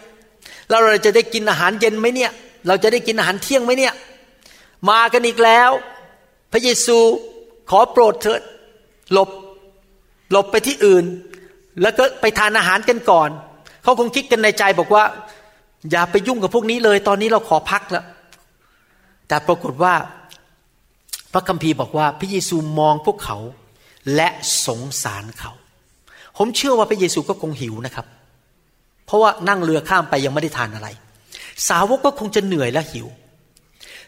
[0.68, 2.32] แล้วเราจะได้กินอาหารเย็นไหมเนี่ย
[2.66, 3.94] เราจะได้กินอาหารเที่ยงไหมเนี่ย
[4.90, 5.70] มากันอีกแล้ว
[6.52, 6.98] พระเยซู
[7.70, 8.40] ขอโปรดเถิด
[9.12, 9.30] หลบ
[10.30, 11.04] หลบไปที่อื่น
[11.82, 13.28] แล้วก็ไปทานอาหารกันก่อน
[13.82, 15.04] เขาคงคิดกันในใจบอกว่า
[15.90, 18.04] อย่าไปยุ่งกับพวกนี้เลย ตอนนี้เราขอพักแล้ว
[19.28, 19.94] แต่ปรากฏว่า
[21.32, 23.38] พระคัมภีร์บอกว่า พระเยซูมองพวกเขา
[24.14, 24.28] และ
[24.66, 25.52] สงสารเขา
[26.38, 28.06] ผมเชื่อว่าพระเยซูก็คงหิวนะครับ
[29.06, 30.88] เพราะว่านั่งเรือข้ามไปยังไม่ได้ทานอะไร
[31.68, 33.06] สาวกก็คงจะเหนื่อยและหิว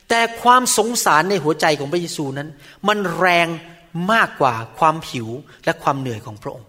[0.08, 2.48] แต่ความสงสารในหัวใจของพระเยซูนั้น
[2.88, 3.48] มันแรง
[4.12, 5.28] มากกว่าความหิว
[5.64, 6.68] และความเหนื่อยของพระองค์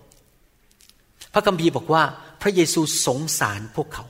[1.33, 2.03] พระคัมภีร์บอกว่า
[2.41, 4.05] พระเยซูสงสารพวกเขา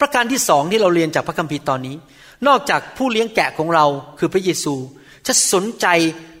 [0.00, 1.96] ประการที่สองที่เราเรียนจากพระคัมภีร์ตอนนี้
[2.48, 3.84] นอกจากผู้เลี้ยงแกะของเรา
[4.18, 4.74] คือพระเยซู
[5.26, 5.86] จะสนใจ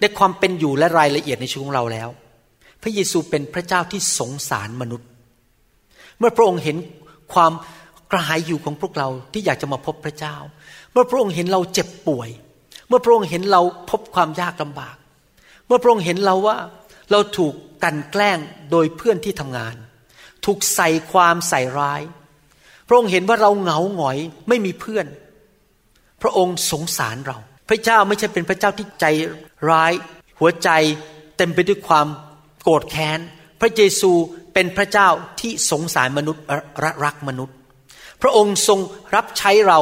[0.00, 2.08] ในความเป็นอยู่และรายละเอียดในชีวิตของเราแล้ว
[2.82, 5.08] พระเยซูเป็นพระเจ้าที่สงสารมนุษย์
[6.18, 6.76] เมื่อพระองค์เห็น
[7.34, 7.52] ความ
[8.12, 10.36] กระหายอยู่ของพวกเราที่อยากจะมาพบพระเจ้า
[10.92, 12.28] เมื่อพระองค์เห็นเราเจ็บป่วย
[12.88, 14.96] เมื่อพระองค์เห็นเราพบความยากลำบาก
[15.66, 16.56] เมื่อพระองค์เห็นเราว่า
[17.10, 18.38] เราถูกกันแกล้ง
[18.70, 19.74] โดยเพื่อนที่ทำงาน
[20.44, 22.02] ถูกใส่ความใส่ร้าย
[22.86, 24.18] พระองค์เห็นว่าเราเหงาหงอย
[24.48, 25.06] ไม่มีเพื่อน
[26.22, 29.06] พระองค์สงสารเรา พระเจ้าไม่ใช่เป็นพระเจ้าที่ใจ
[29.70, 29.92] ร้าย
[30.38, 30.70] หัวใจ
[31.36, 32.06] เต็มไปด้วยความ
[32.62, 33.18] โกรธแค้น
[33.60, 34.12] พระเยซู
[34.54, 35.08] เป็นพระเจ้า
[35.40, 36.44] ที่สงสารมนุษย์
[36.84, 37.56] รรักมนุษย์
[38.22, 38.78] พระองค์ทรง
[39.14, 39.80] รับใช้เรา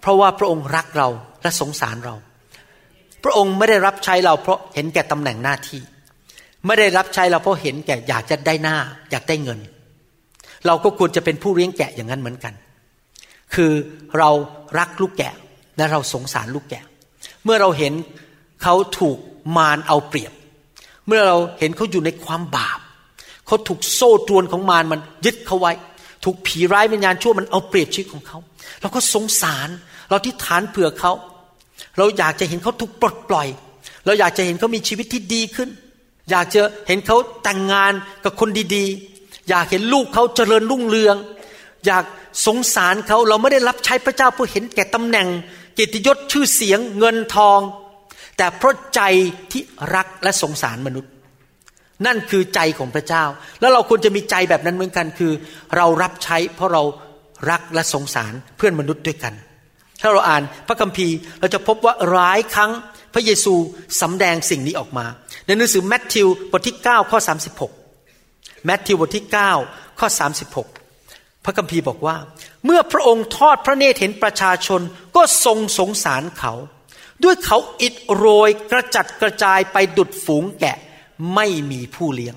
[0.00, 1.08] เพราะว่าพระองค์รักเรา
[1.42, 2.14] และสงสารเรา
[3.24, 5.80] พระองค์ไม่ได้รับใช้เราเพราะเห็นแก่ตำแหน่งหน้าที่
[6.66, 8.76] ไม่ได้รับใช้เราเพราะเห็นแก่อยากจะได้หน้า
[9.10, 9.58] อยากได้เงิน
[10.66, 12.54] เราก็ควรจะเป็นผู้เลี้ยงแกะอย่างนั้นเหมือนกัน
[13.54, 13.72] คือ
[14.18, 14.30] เรา
[14.78, 15.34] รักลูกแกะ
[15.80, 16.84] และเราสงสารลูกแกะ
[17.44, 17.92] เมื่อเราเห็น
[18.62, 19.18] เขาถูก
[19.56, 20.32] มารเอาเปรียบ
[21.06, 22.78] เมื่อเราเห็นเขาอยู่ในความบาป
[23.46, 25.72] เขาถูกโซ่ตรวนของมารมันยึดเขาไว้
[26.24, 28.38] ถูกผีร้ายวิญญาณชั่วมันเอาเปรียบชีวิตของเขา
[28.80, 29.68] เราก็สงสาร
[30.08, 31.12] เราที่ฐานเผื่อเขา
[31.98, 33.48] เราอยากจะเห็นเขาถูกปลดปล่อย
[34.06, 35.68] เราอยากจะเห็นเขามีชีวิตที่ดีขึ้น
[36.30, 37.92] อยากจะเห็นเขาแต่งงาน
[38.24, 41.16] กับคนดีๆ อยากเห็นลูกเขาเจริญรุ่งเรือง
[41.86, 42.04] อยาก
[42.46, 45.28] สงสารเขาเราไม่ได้รับใช้พระเจ้าเพื่อเห็นแก่ตำแหน่ง
[45.80, 47.60] กิตยศชื่อเสียงเงินทอง
[48.36, 49.00] แต่เพราะใจ
[49.52, 49.62] ที่
[49.94, 51.12] รักและสงสารมนุษย์
[52.06, 53.24] นั่นคือใจของพระเจ้า
[53.60, 55.32] แล้วเราควรจะมีใจแบบนั้นเหมือนกันคือ
[55.76, 56.82] เรารับใช้เพราะเรา
[57.50, 59.34] รักและสงสารเพื่อนมนุษย์ด้วยกัน
[60.00, 62.70] ถ้าเราอ่านพระคัมภีร์เราจะพบว่าร้ายครั้ง
[63.14, 63.54] พระเยซู
[64.00, 65.06] สำแดงสิ่งนี้ออกมา
[65.46, 67.18] ในหนังสือแมทธิวบทที่ 9 ข้อ
[67.92, 69.24] 36 แมทธิวบทที่
[69.62, 70.08] 9 ข้อ
[70.50, 70.79] 36
[71.44, 72.16] พระคัมภีร์บอกว่า
[72.64, 74.80] เมื่อพระองค์ทอดพระเนตรเห็นประชาชน
[75.16, 76.52] ก็ทรงสงสารเขา
[77.24, 80.76] ด้วยเขาอิดโรยกระจัดกระจายไปดุดฝูงแกะ
[81.34, 82.36] ไม่มีผู้เลี้ยง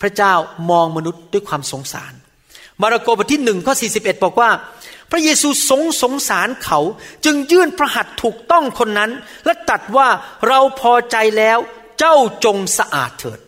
[0.00, 0.34] พระเจ้า
[0.70, 2.12] มองมนุษย์ด้วยความสงสาร
[2.82, 4.50] มาระโกบทที่หนึ่งข้อ41 บอกว่า
[5.10, 6.80] พระเยซูทรงสงสารเขา
[7.24, 9.10] จึงยื่นพระหัตถ์ถูกต้องคนนั้น
[9.44, 10.08] และตัดว่า
[10.48, 11.58] เราพอใจแล้ว
[11.98, 13.38] เจ้าจงสะอาดเถิด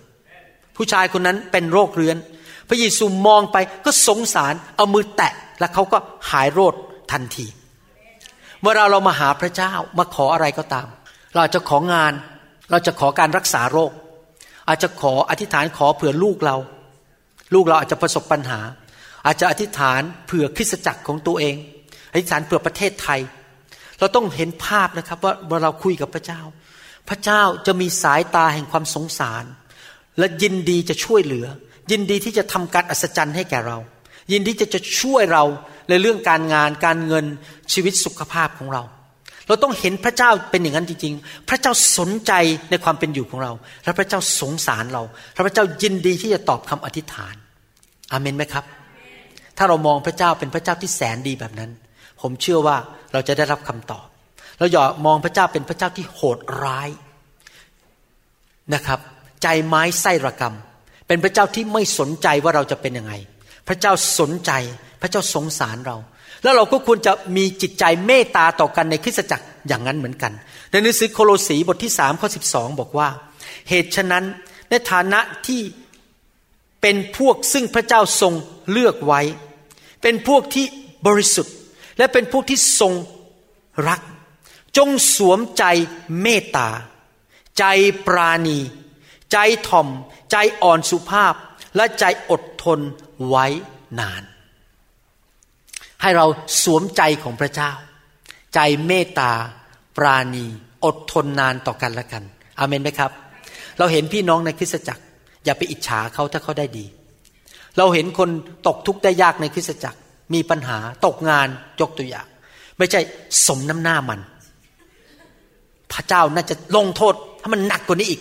[0.76, 2.16] ผู้ชายคนนั้นเป็นโรคเรื้อน
[2.68, 5.98] พระเยซูมองไปก็สงสารเอามือแตะและเขาก็
[6.30, 6.74] หายโรค
[7.12, 7.46] ทันที
[8.60, 10.86] เมื่อเราเรามาหาพระเจ้ามาขออะไรก็ตาม
[11.34, 12.12] เราจะของาน
[12.70, 13.92] เราจะขอการรักษาโรค
[14.68, 16.56] อาจจะขออธิษฐานขอเผื่อลูกเรา
[17.54, 18.60] ลูกเราอาจจะประสบปัญหา
[19.26, 21.56] อาจจะอธิษฐานเผื่อคริสตจักรของตัวเอง
[22.12, 23.20] อธิษฐานเผื่อประเทศไทย
[23.98, 26.40] เราต้องเห็นภาพนะครับว่าเมื่อเราคุยกับพระเจ้า
[27.08, 29.44] พระเจ้าจะมีสายตาแห่งความสงสาร
[30.18, 31.46] และยินดีจะช่วยเหลือ
[31.90, 33.78] ยินดีที่จะทำการอัศจรรย์ให้แก่เรา
[34.32, 35.44] ยินดีจะจะช่วยเรา
[35.88, 37.24] ในเรื่องการงานการเงิน
[37.72, 38.82] ชีวิตสุขภาพของเรา
[39.48, 42.32] เราต้องเห็นพระเจ้าเป็นอย่างนั้นจริง ๆ พระเจ้าสนใจ
[42.70, 43.52] ในความเป็นอยู่ของเรา
[43.84, 45.02] และพระเจ้าสงสารเรา
[45.34, 47.34] และพระเจ้ายินดีที่จะตอบคำอธิษฐาน
[48.12, 48.64] อาเมนไหมครับ
[49.58, 51.70] ถ้าเรามองพระเจ้าเป็นพระเจ้าที่แสนดีแบบนั้น
[52.20, 52.76] ผมเชื่อว่า
[53.12, 54.06] เราจะได้รับคำตอบ
[54.58, 56.88] เราอย่ามองพระเจ้าเป็นพระเจ้าที่โหดร้าย
[58.74, 59.00] นะครับ
[59.42, 60.54] ใจไม้ไส้ระกรรม
[61.06, 63.12] เป็นพระเจ้าที่ไม่สนใจว่าเราจะเป็นยังไง
[63.68, 64.52] พระเจ้าสนใจ
[65.00, 65.96] พระเจ้าสงสารเรา
[66.42, 70.32] แล้วเราก็ควรจะมีจิตใจเมตตาต่อกันในคริสตจักรอย่างนั้นเหมือนกัน
[70.70, 73.08] ในหนังสือโคโลสีบทที่สามข้อสิบสองบอกว่า
[73.68, 74.24] เหตุฉะนั้น
[74.70, 75.60] ในฐานะที่
[76.82, 78.34] เป็นพวกซึ่งพระเจ้าทรง
[78.70, 79.20] เลือกไว้
[80.02, 80.66] เป็นพวกที่
[81.06, 81.54] บริสุทธิ์
[81.98, 82.92] และเป็นพวกที่ทรง
[83.88, 84.00] รัก
[84.76, 85.64] จงสวมใจ
[86.22, 86.68] เมตตา
[87.58, 87.64] ใจ
[88.06, 88.58] ปราณี
[89.32, 89.88] ใจถ่อม
[90.30, 91.34] ใจอ่อนสุภาพ
[91.76, 92.80] และใจอดทน
[93.28, 93.46] ไว้
[94.00, 94.22] นาน
[96.02, 96.26] ให้เรา
[96.62, 97.72] สวมใจของพระเจ้า
[98.54, 99.32] ใจเมตตา
[99.96, 100.46] ปราณี
[100.84, 102.22] อดทนนานต่อกันและกัน
[102.58, 103.10] อามนไหมครับ
[103.78, 105.02] เราเห็นพี่น้องในคริสตจักร
[105.44, 106.86] อย่าไปอิจฉาเขาถ้าเขาได้ดี
[107.76, 108.30] เราเห็นคน
[108.66, 109.98] ตกทุกข์ได้ยากในคริสตจักร
[110.34, 111.48] มีปัญหาตกงาน
[111.80, 112.26] ยกตัวอย่าง
[112.78, 113.00] ไม่ใช่
[113.46, 114.20] สมน้ำหน้ามัน
[115.92, 118.20] พระเจ้าน่าจะลงโทษให้มันหนักกว่านี้อีก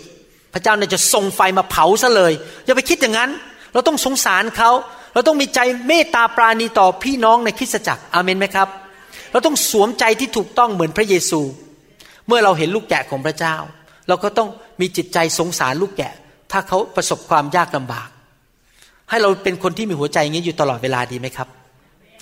[0.55, 2.33] พระเจ้าน่าจะส่งไฟมาเผาซะเลย
[2.65, 3.29] อย่าไปคิดอย่างนั้น
[3.73, 4.71] เราต้องสงสารเขา
[5.13, 8.67] เราต้องมีใจเมตตาปราณีต่อพี่น้องในคริสตจักรอาเมนไหมครับ
[9.31, 11.41] เราต้องสวมใจที่ถูกต้องเหมือนพระเยซู
[12.27, 13.55] เมื่อเราเห็นลูกแกะของพระเจ้า
[14.07, 14.49] เราก็ต้อง
[14.81, 16.13] มีจิตใจสงสารลูกแกะ
[16.51, 18.09] ถ้าเขาประสบความยากลำบาก
[19.09, 21.47] ให้เราเป็นคนที่มีหัวใจอย่างนี้อยู่ตลอดเวลาดีไหมครับ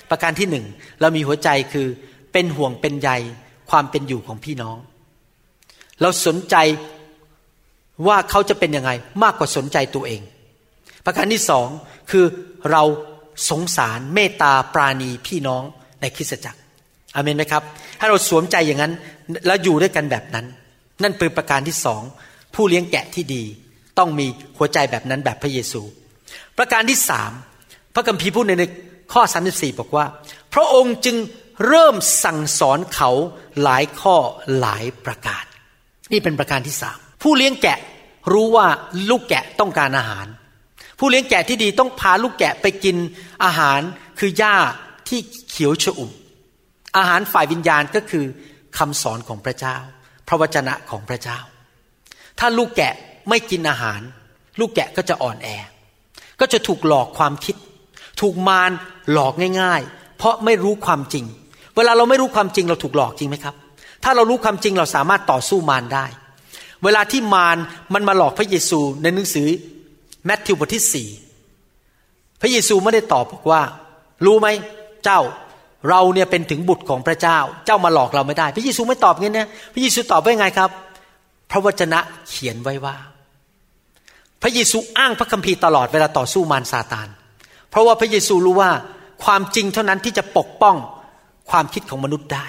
[0.10, 0.66] ประการที่หนึ่ง
[1.02, 1.88] เรามีหัวใจคือ
[2.34, 3.10] เป็นห่วงเป็นใย
[3.70, 4.78] ความเป็นอยู่ของพี่น้อง
[6.02, 6.56] เราสนใจ
[8.08, 8.92] ว่าเขาจะเป็นยังไง
[9.24, 10.22] มากกว่าสนใจตัวเอง
[11.06, 11.68] ประการที่สอง
[12.12, 12.26] คือ
[12.72, 12.84] เรา
[13.50, 15.64] สงสารเมตตาปราณีพี่น้อง
[16.02, 16.60] ในคริสตจักร
[17.16, 17.64] อเมนไหมครับ
[18.00, 18.94] ถ้เราสวมใจอย่างนั้น
[19.48, 20.46] แล้วอยู่ด้วยกันแบบนั้น
[21.04, 22.02] นั่นเป็นประการที่สอง
[22.56, 23.44] ผู้เลี้ยงแกะที่ดี
[23.98, 24.28] ต้องมี
[24.58, 25.82] หัวใจแบบนั้นแบบพระเยซู
[26.58, 27.32] ประการที่สาม
[27.96, 28.66] พระคัมภีร์พูดใน
[29.14, 30.06] ข้อ34บอกว่า
[30.54, 31.18] พระองค์จึง
[31.68, 33.12] เริ่มสั่งสอนเขา
[33.64, 34.16] หลายข้อ
[34.60, 35.44] หลายประการ
[36.12, 37.80] นี่เป็นประการที่สาม ผู้เลี้ยงแกะ
[38.34, 38.68] รู้ว่า
[39.10, 40.28] ลูกแกะต้องการอาหาร
[41.00, 42.98] ผู้เลี้ยงแกะที่ดีต้องพาลูกแกะไปกิน
[43.44, 43.80] อาหาร
[44.20, 44.56] คือหญ้า
[45.08, 46.12] ที่เขียวชอุ่ม
[46.98, 48.26] อาหารฝ่ายวิญญาณก็คือ
[48.78, 49.78] คำสอนของพระเจ้า
[50.28, 51.40] พระวจนะของพระเจ้า
[52.40, 52.94] ถ้าลูกแกะ
[53.30, 54.02] ไม่กินอาหาร
[54.60, 55.48] ลูกแกะก็จะอ่อนแอ
[56.40, 57.56] ก็จะถูกหลอกความคิด
[58.22, 58.72] ถูกมาร
[59.12, 61.26] หลอกง่าย ๆ เพราะไม่รู้ความจริง
[61.76, 63.56] เวลาเราไม่รู้ความจริงเราถูกหลอกจริงไหมครับ
[64.04, 66.06] ถ้าเรารู้ความจริงเราสามารถต่อสู้มารได้
[66.84, 67.58] เวลาที่มาร
[67.94, 69.48] มันมาหลอกพระเยซูในหนังสือ
[70.26, 71.10] แมทธิวบทที่สี่
[72.42, 73.62] พระเยซูไม่ได้ตอบบอกว่า
[74.26, 74.48] รู้ไหม
[75.04, 75.20] เจ้า
[75.90, 80.70] เราเนี่ยเป็นถึงบุตรของพระเจ้า เจ้ามาหลอกเราไม่ได้ พระเยซูไม่ตอบงี้นะพระเยซูตอบว่าไงครับ
[81.52, 82.96] พระวจนะเขียนไว้ว่า
[84.42, 87.08] พระเยซูอ้างพระคัมภีร์ตลอดเวลาต่อสู้มารซาตาน
[87.70, 88.72] เพราะว่าพระเยซูรู้ว่า
[89.24, 90.76] ความจริงเท่านั้นที่จะปกป้อง
[91.50, 92.46] ความคิดของมนุษย์ได้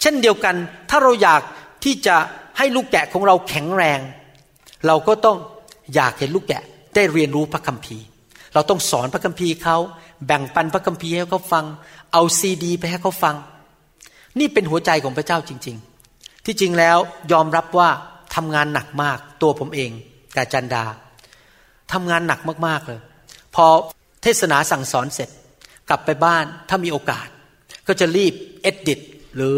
[0.00, 0.54] เช่นเดียวกัน
[0.90, 1.40] ถ้าเราอยาก
[1.84, 2.16] ที่จะ
[2.58, 4.00] ให้ลูกแกะของเราแข็งแรง
[4.86, 5.38] เราก็ต้อง
[5.94, 6.62] อยากเห็นลูกแกะ
[6.94, 8.04] ได้เรียนรู้พระคัมภีร์
[8.54, 9.76] เราต้องสอนพระคัมภีร์เขา
[10.26, 11.64] แบ่งปันพระคัมภีร์ให้เขาฟัง
[12.12, 13.36] เอาซีดี ไปให้เขาฟัง
[14.38, 15.76] นี่เป็นหัวใจของพระเจ้าจริง
[16.10, 16.98] ๆ ที่จริงแล้ว
[17.32, 17.88] ยอมรับว่า
[18.34, 19.90] ทำงานหนักมากตัวผมเอง
[20.36, 20.84] กาจันดา
[21.92, 23.00] ทำงานหนักมากๆเลย
[23.54, 23.66] พอ
[24.22, 25.28] เทศนาสั่งสอนเสร็จ
[25.88, 27.26] กลับไปบ้านถ้ามีโอกาส
[27.86, 29.00] ก็จะรีบเอดดิต
[29.36, 29.56] หรือ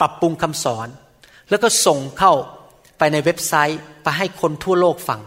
[0.00, 0.88] ปรับปรุงคำสอน
[1.52, 2.32] แล้วก็ส่งเข้า
[2.98, 5.20] ไปในเว็บไซต์ไปให้คนทั่วโลกฟัง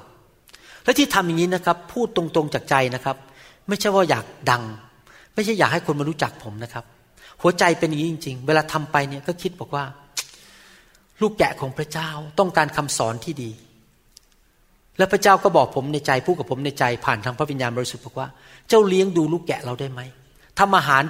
[0.83, 3.17] และที่ทำอย่างนี้นะครับพูดตรงๆจากใจนะครับ
[3.67, 4.63] ไม่ใช่ว่าอยากดัง
[5.33, 6.85] ไม่ใช่อยากให้คนมารู้จักผมนะครับ
[7.41, 9.85] หัวใจเป็นอย่างนี้จริง ๆ เวลาทำไปเนี่ยก็คิดบอกว่า
[11.21, 12.09] ลูกแกะของพระเจ้า
[12.39, 13.51] ต้องการคำสอนที่ดี
[14.97, 18.27] แล้วพระเจ้าก็บอกผมในใจพูดกับผมในใจผ่านทางพระวิญญาณบริสุทธิ์บอกว่า
[18.69, 20.01] เจ้าเลี้ยงดูลูกแกะเราได้ไหม
[20.59, 21.03] ทำอาหาร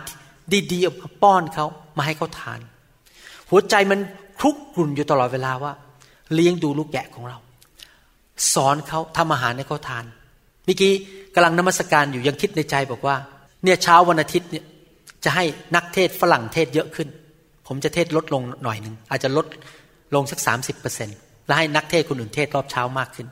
[0.72, 1.66] ดีๆเอาป้อนเขา
[1.98, 2.60] มาให้เขาทาน
[3.50, 4.00] หัวใจมัน
[4.40, 5.74] คลุกกลุ่นอยู่ตลอดเวลาว่า
[6.34, 7.38] เลี้ยงดูลูกแกะของเรา
[8.54, 10.06] สอนเขาทำอาหารให้เขาทาน
[10.66, 10.94] เมื่อกี้
[11.36, 13.16] กำลังนมัสการอยู่ยังคิดในใจบอกว่า
[13.64, 14.66] เนี่ยเช้าวันอาทิตย์เนี่ย
[15.24, 15.44] จะให้
[15.76, 17.08] นักเทศฝรั่งเทศเยอะขึ้น
[17.68, 19.46] ผมจะเทศลดลงหน่อยหนึ่งอาจจะลด
[20.16, 23.28] ลงสักสามสิบเปอร์เซ็นต์แล้วให้นักเทศคนอื่นเทศรอบเช้ามากขึ้น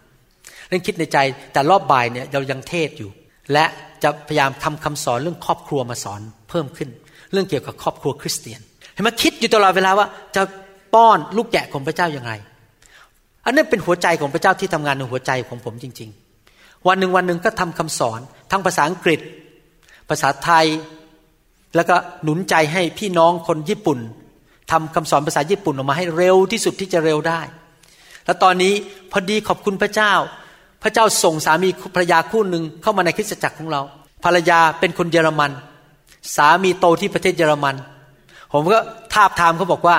[0.70, 1.18] นั่นคิดในใจ
[1.54, 3.10] แต่รอบบ่ายเนี่ยเรายังเทศอยู่
[3.54, 3.66] และ
[4.04, 6.89] จะพยายามทำคำสอนเรื่องครอบครัวมาสอนเพิ่มขึ้น
[7.32, 8.62] เรื่องเกี่ยวกับครอบครัวคริสเตียน
[8.93, 10.41] เห็นไหมคิดอยู่ตลอดเวลาว่าจะ
[10.93, 12.33] ป้อนลูกแกะของพระเจ้าอย่างไร
[13.45, 16.09] อันนี้นเป็นหัวใจของพระเจ้าที่ทำงานในหัวใจของผมจริง
[16.49, 18.19] ๆ วันหนึ่งวันหนึ่งก็ทำคำสอน
[18.51, 19.19] ทั้งภาษาอังกฤษ
[20.09, 20.65] ภาษาไทย
[21.75, 23.99] แล้วก็หนุนใจให้พี่น้องคนญี่ปุ่น
[24.71, 27.41] ทำคำสอนภาษาญี่ปุ่นออกมาให้เร็วที่สุดที่จะเร็วได้
[28.25, 28.73] แล้วตอนนี้
[29.11, 30.13] พอดีขอบคุณพระเจ้า
[30.83, 33.81] พระเจ้าส่งสามีภรรยาคู่หนึ่งเข้ามาในคริสตจักรของเรา
[34.23, 35.51] ภรรยาเป็นคนเยอรมัน
[36.35, 37.75] สามีโตที่ประเทศเยอรมัน
[38.53, 38.79] ผมก็
[39.13, 39.95] ทาบทามเขาบอกว่า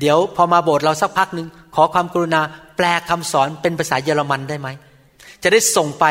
[0.00, 2.40] เดี๋ยวพอมาโบสถ์เราสักพักหนึ่งขอความกรุณา
[2.76, 4.68] แปลคำสอนเป็นภาษาเยอรมันได้ไหม
[5.42, 6.04] จะได้ส่งไป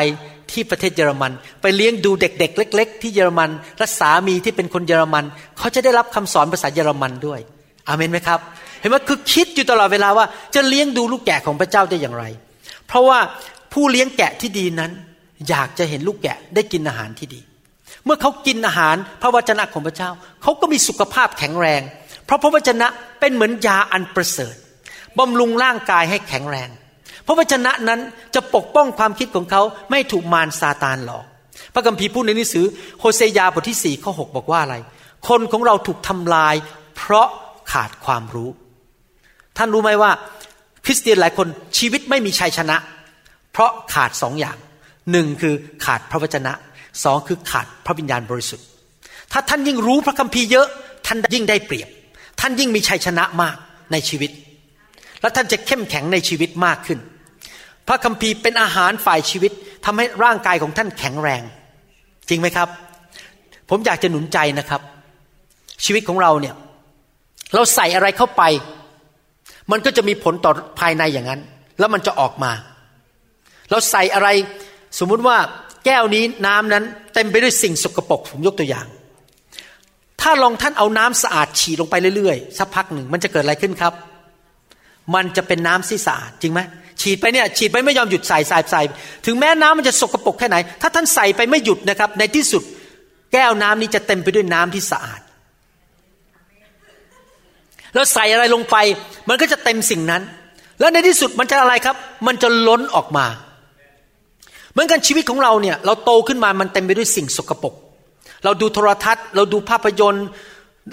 [0.52, 1.32] ที่ประเทศเยอรมัน
[1.62, 5.24] ไปเลี้ยงดูเด็ก ๆ เล็ก ๆ ที่เยอรมันและสามีที่เป็นคนเยอรมัน
[5.58, 7.40] เขาจะได้รับคำสอนภาษาเยอรมันด้วย
[7.88, 8.40] อามนไหมครับ
[8.80, 12.24] เห็นไหมคือคิดอยู่ตลอดเวลาว่าจะเลี้ยงดูลูกแกะของพระเจ้าได้อย่างไร
[12.86, 13.18] เพราะว่า
[13.72, 14.90] ผู้เลี้ยงแกะที่ดีนั้น
[15.48, 17.40] อยากจะเห็นลูกแกะได้กินอาหารที่ดี
[18.04, 20.10] เมื่อเขากินอาหารพระวจนะของพระเจ้า
[20.42, 21.82] เขาก็มีสุขภาพแข็งแรง
[22.26, 22.86] เพราะพระวจนะ
[23.20, 24.54] เป็นเหมือนยาอันประเสริฐ
[25.18, 26.68] บำรุงร่างกายให้แข็งแรง
[27.26, 28.00] พระวจนะนั้น
[28.34, 31.24] จะปกป้องความคิดของเขาไม่ถูกมารซาตานหลอก
[31.74, 32.66] พระคัมภีร์พูดในหนังสือ
[33.00, 34.76] โฮเซยาบทที่สี่ข้อหบอกว่าอะไร
[35.28, 36.54] คนของเราถูกทำลาย
[36.96, 37.28] เพราะ
[37.72, 38.50] ขาดความรู้
[39.56, 40.10] ท่านรู้ไหมว่า
[40.84, 41.46] คริสเตียนหลายคน
[41.78, 42.76] ชีวิตไม่มีชัยชนะ
[43.52, 44.56] เพราะขาดสองอย่าง
[45.10, 45.54] หนึ่งคือ
[45.84, 46.52] ขาดพระวจนะ
[47.04, 48.66] สองคือขาดพระวิญญาณบริสุทธิ์
[49.32, 50.66] ถ้าท่านยิ่งรู้พระคัมภีร์เยอะ
[51.06, 51.88] ท่านยิ่งได้เปรียบ
[52.40, 53.56] ท่านยิ่งมีชัยชนะมาก
[53.92, 54.30] ในชีวิต
[55.20, 56.98] และท่านจะเข้มแข็งในชีวิตมากขึ้น
[57.86, 59.52] พระคัมภีร์เป็นอาหารฝ่ายชีวิต
[59.84, 61.42] ทำให้ร่างกายของท่านแข็งแรง
[62.28, 62.68] จริงไหมครับ
[63.70, 64.80] ผมอยากจะหนุนใจนะครับ
[65.84, 66.54] ชีวิตของเราเนี่ย
[67.54, 68.42] เราใส่อะไรเข้าไป
[69.70, 71.40] มันก็จะมีผลต่อภายในอย่างนั้น
[71.78, 72.52] แล้วมันจะออกมา
[73.70, 74.28] เราใส่อะไร
[74.98, 75.36] สมมุติว่า
[75.84, 76.84] แก้วนี้น้ำนั้น
[77.14, 78.86] เต็มไปด้วยสิ่งสกปรกผมยกตัวอย่าง
[80.28, 83.92] ถ้าลองท่านเอาน้ำสะอาดฉีดลงไปเรื่อยๆ สักพักหนึ่งมันจะเกิดอะไรขึ้นครับ
[85.14, 86.60] มันจะเป็นน้ำที่สะอาดจริงไหม
[87.00, 88.82] ฉีดไปเนี่ยฉีดไปไม่ยอมหยุดใส่ใส่ใส่
[89.26, 92.62] ถึงแม้น้ำมันจะสกรปรกแค่ไหน ถ้าท่านใส่ไปไม่หยุดนะครับ ในที่สุด
[93.32, 95.20] แก้วน้ำนี้จะเต็มไปด้วยน้ำที่สะอาด
[97.94, 98.76] แล้วใส่อะไรลงไป
[99.28, 100.22] มันก็จะเต็มสิ่งนั้น
[100.80, 101.96] แล้วในที่สุดมันจะอะไรครับ
[102.26, 103.26] มันจะล้นออกมา
[104.72, 107.74] เหมือนกันชีวิตของเราเนี่ย เราโตขึ้นมามันเต็มไปด้วยสิ่งสกรปรก
[108.44, 110.26] เราดูโทรทัศน์ เราดูภาพยนตร์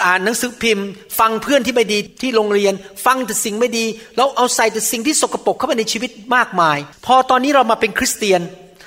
[0.05, 0.87] อ่านหนังสือพิมพ์
[1.19, 2.73] ฟังเพื่อนที่ไม่ดีที่โรงเรียน
[3.05, 3.85] ฟังแต่สิ่งไม่ดี
[4.15, 8.41] แล้วเอาใส่แต่สิ่งที่สกปรกเข้าไปในชีวิตมากมาย พอตอนนี้เรามาเป็นคริสเตียน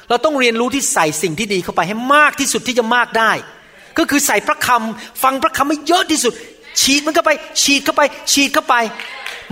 [0.08, 3.32] เราต้องเรียนรู้ที่ใส่สิ่งที่ดีเข้าไปให้มากที่สุดที่จะมากได้
[3.98, 6.34] ก็คือใส่พระคำฟังพระคำให้เยอะที่สุด
[6.80, 7.30] ฉีดมันเข้าไป
[7.62, 8.02] ฉีดเข้าไป
[8.32, 8.74] ฉีดเข้าไป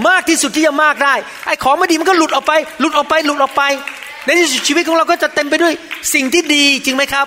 [0.09, 1.15] มากที่สุดที่จะมากได้
[1.47, 3.63] ไอ้ของไม่ดีมันก็หลุดออกไป หลุดออกไปหลุดออกไป
[4.25, 5.75] ในที่สุดชีวิตของเราก็จะเต็มไปด้วย
[6.15, 7.27] สิ่งที่ดีจริงไหมครับ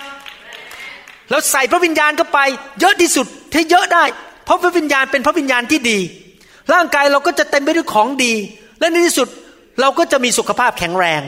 [1.30, 2.38] แล้วใส่พระวิญญาณเข้าไป
[2.80, 4.04] เยอะที่สุดที่เยอะได้
[4.44, 5.98] เพราะพระวิญญาณเป็นพระวิญญาณที่ดี
[6.72, 8.34] ร่างกายเราก็จะเต็มไปด้วยของดี
[8.80, 9.28] และในที่สุด
[9.80, 11.22] เราก็จะมีสุขภาพแข็งแรง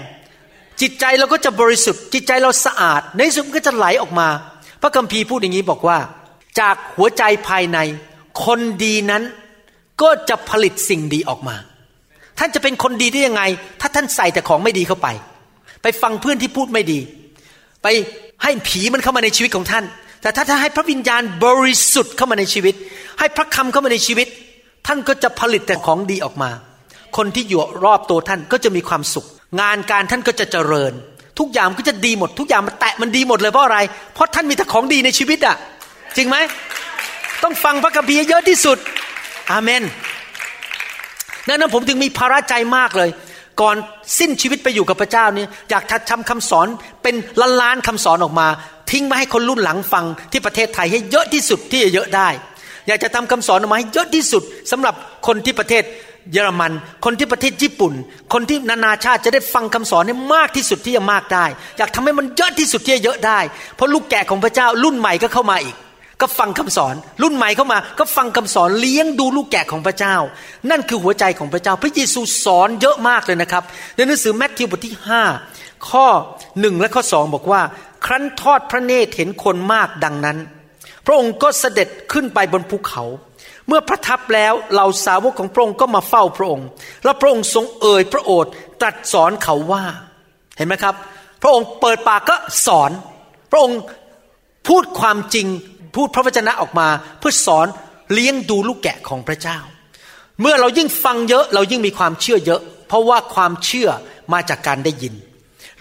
[0.80, 4.28] จิตใจเราก็จะบริสุทธิ์ จิตใจเราสะอาด ในที่สุดก็จะไหลออกมา
[4.82, 5.98] พระคัมภีร์พูดอย่างนี้บอกว่า
[6.60, 7.78] จากหัวใจภายใน
[8.44, 9.22] คนดีนั้น
[10.02, 11.56] ก็จะผลิตสิ่งดีออกมา
[12.38, 13.42] ท่านจะเป็นคนดีได้ยังไง
[13.80, 15.08] ถ้าท่านใส่แต่ของไม่ดีเข้าไป
[15.82, 17.00] ไปฟังเพื่อนที่พูดไม่ดี
[17.82, 17.86] ไป
[18.42, 19.84] ให้ผีมันเข้ามาในชีวิตของท่าน
[20.22, 22.74] แต่ถ้าท่านให้พระวิญญาณบริสุทธิ์เข้ามาในชีวิต
[23.18, 24.28] ให้พระคำเข้ามาในชีวิต
[24.86, 26.50] ท่านก็จะผลิตแต่ของดีออกมา
[27.16, 29.26] คนที่อยู่รอบตัวท่านก็จะมีความสุข
[29.60, 30.92] งานการท่านก็จะเจริญ
[31.38, 33.78] ทุกอย่างก็จะดีหมด ทุกอย่างมันแตะมันดีหมดเลยเพราะอะไร
[34.14, 35.56] เพราะท่านมีแต่ของดีในชีวิตอะ
[36.16, 36.36] จริงไหม
[37.42, 38.78] ต้องฟังพระคัมภีร์เยอะที่สุด
[39.52, 39.82] อาเมน
[41.46, 43.10] นั่นนั้นผมถึงมีภาระใจมากเลย
[43.60, 43.76] ก่อน
[44.18, 46.66] สิ้นชีวิตไปอยู่กับพระเจ้านี่อยากทำคำสอน
[47.02, 48.48] เป็นล้านล้านคำสอนออกมา
[48.90, 52.28] ทิ้งมาให้คนรุ่นหลังฟังที่ประเทศไทยให้เยอะที่สุดที่จะเยอะได้
[52.86, 54.94] อยากจะทำคำสอนออกมาให้เยอะที่สุดสำหรับ
[55.26, 55.84] คนที่ประเทศ
[56.32, 56.72] เยอรมัน
[57.04, 57.92] คนที่ประเทศญี่ปุ่น
[58.32, 61.46] คนที่นานาชาติจะได้ฟังคำสอนให้มากที่สุดที่จะมากได้
[61.78, 63.40] อยากทำให้มันเยอะที่สุดที่จะเยอะได้
[63.76, 65.76] เพราะลูกแกะของพระเจ้ารุ่นใหม่ก็เข้ามาอีก
[66.22, 70.16] ก็ฟังคำสอน รุ่นใหม่เข้ามา ก็ฟังคำสอนเลี้ยงดูลูกแกะของพระเจ้า
[70.70, 73.62] นั่นคือหัวใจของพระเจ้า พระเยซูสอนเยอะมากเลยนะครับ
[73.96, 74.94] ในหนังสือแมทธิวบทที่
[75.40, 76.06] 5 ข้อ
[76.60, 77.62] หนึ่งและข้อสองบอกว่า
[78.06, 80.38] ครั้นทอดพระเนตรเห็นคนมากดังนั้น
[81.06, 83.04] พระองค์ก็เสด็จขึ้นไปบนภูเขา
[83.66, 86.66] เมื่อพระทับแล้วเหล่าสาวกของพระองค์ก็มาเฝ้าพระองค์
[87.04, 88.50] แล้วพระองค์ทรงเอ่ยพระโอษฐ์
[88.80, 89.84] ตรัสสอนเขาว่า
[90.56, 90.94] เห็นไหมครับ
[91.42, 92.90] พระองค์เปิดปากก็สอน
[93.50, 93.80] พระองค์
[94.68, 95.46] พูดความจริง
[95.94, 96.88] พูดพระวจนะออกมา
[97.18, 97.66] เพื่อสอน
[98.12, 99.58] เลี้ยงดูลูกแกะของพระเจ้า
[100.40, 103.88] เมื่อเรายิ่งฟังเยอะเรายิ่งมีความเชื่อเยอะ เพราะว่าความเชื่อ
[104.32, 105.14] มาจากการได้ยิน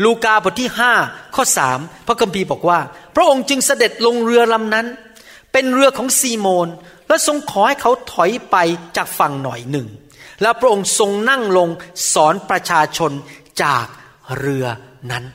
[0.03, 0.93] ลูกาบทที่ห้า
[1.35, 2.79] ข้อสามพระคัมภีร์บอกว่า
[3.15, 4.87] พระองค์จึงเสด็จลงเรือลำนั้น
[5.51, 6.67] เป็นเรือของซีโมน
[7.07, 8.55] และทรงขอให้เขาถอยไป
[8.97, 9.87] จากฝั่งหน่อยหนึ่ง
[10.41, 11.69] แล้วพระองค์ทรงนั่งลง
[12.13, 13.11] สอนประชาชน
[13.63, 13.85] จาก
[14.37, 14.65] เรือ
[15.11, 15.25] นั้น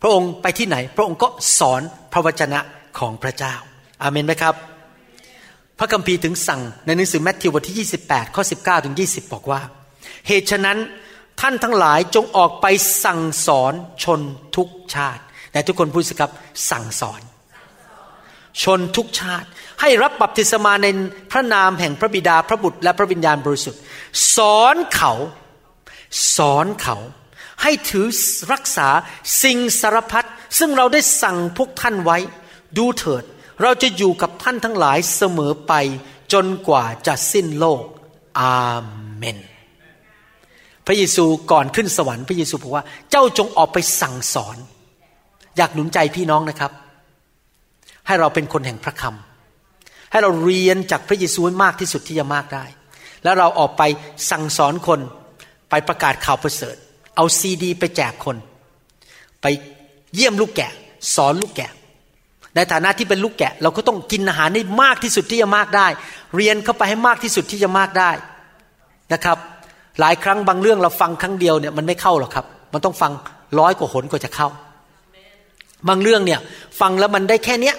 [0.00, 1.80] พระองค์ไปที่ไหน พระองค์ก็สอน
[2.12, 2.60] พระวจนะ
[2.98, 3.54] ของพระเจ้า
[4.02, 4.54] อาเมนไหมครับ
[5.78, 9.60] พระคัมภีร์ถึงสั่งในหนังสือแมทธิวบทที่ 28 ข้อ 19 ถึง 20 บอกว่า
[10.28, 10.78] เหตุฉะนั้น
[11.40, 12.66] ท่านทั้งหลายจงออกไป
[13.04, 13.72] สั่งสอน
[14.04, 14.20] ชน
[14.56, 15.22] ทุกชาติ
[15.52, 16.30] แต่ทุกคนพูดสิครับ
[16.70, 17.20] สั่งสอน
[18.62, 19.48] ชนทุกชาติ
[19.80, 20.86] ให้รับบัพติศมาใน
[21.32, 23.80] พระนามแห่งพระบิดาพระบุตรและพระวิญญาณบริสุทธิ์
[24.36, 25.12] สอนเขา
[26.36, 26.96] สอนเขา
[27.62, 28.06] ให้ถือ
[28.52, 28.88] รักษา
[29.42, 30.28] สิ่งสารพัด
[30.58, 32.18] ซึ่งเราได้สั่งพวกท่านไว้
[32.76, 33.24] ดูเถิด
[33.62, 35.72] เราจะอยู่กับท่านทั้งหลายเสมอไป
[36.32, 37.82] จนกว่าจะสิ้นโลก
[38.40, 38.60] อา
[39.16, 39.38] เมน
[40.86, 44.56] พระเยซูก่อนขึ้นสวรรค์พระเยซูบอกว่า เจ้าจงออกไปสั่งสอน
[45.56, 46.72] อยากหนุนใจพี่น้องนะครับ
[48.06, 52.64] ให้เราเป็นคนแห่งพระคำให้เราเรียนจากพระเยซูให้มากที่สุดที่จะมากได้
[53.24, 53.82] แล้วเราออกไป
[54.30, 55.00] สั่งสอนคน
[55.70, 56.76] ไปประกาศข่าวประเสริฐ
[57.16, 58.36] เอาซีดี ไปแจกคน
[59.42, 59.46] ไป
[60.14, 60.72] เยี่ยมลูกแกะ
[61.14, 61.70] สอนลูกแกะ
[62.56, 65.86] ในฐานะที่เป็นลูกแกะ เราก็ต้องกินอาหารให้มากที่สุดที่จะมากได้
[66.36, 68.10] เรียนเข้าไปให้มากที่สุดที่จะมากได้
[69.12, 69.38] นะครับ
[70.00, 73.12] หลายครั้งบางเรื่องเราฟังครั้งเดียวเนี่ยมันไม่เข้าหรอกครับ มันต้องฟัง
[73.58, 74.48] ร้อยกว่าหนกว่าจะเข้า
[75.88, 76.40] บางเรื่องเนี่ย
[76.80, 77.76] ฟังแล้วมันได้แค่เนี้ย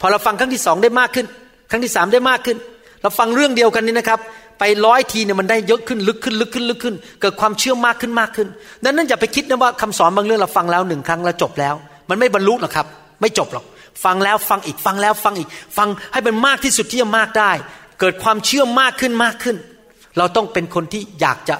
[0.00, 1.26] พอเราฟังครั้งที่สองได้มากขึ้น
[1.70, 2.56] ครั้งที่สามได้มากขึ้น
[3.02, 4.20] เราฟังเรื่องเดียวกันนี้นะครับ
[4.58, 8.48] ไปร้อยทีเนี่ยมันได้เยอะขึ้นลึกขึ้นลึกขึ้นลึกขึ้น เกิดความเชื่อมากขึ้นมากขึ้น
[8.84, 11.74] ดังนั้นอย่าไปคิดนะว่าคำสอนบางเรื่องเราฟังแล้วหนึ่งครั้งแล้วจบแล้ว
[12.10, 12.86] มันไม่บรรลุหรอกครับ
[13.20, 13.64] ไม่จบหรอก
[14.04, 17.52] ฟังแล้วฟังอีกฟังแล้วฟังอีก ฟังให้เป็นมากที่สุดที่จะมากได้
[18.00, 19.56] เกิดความเชื่อมากขึ้นมากขึ้น
[20.18, 21.56] เราต้องเป็นคนที่อยากจะ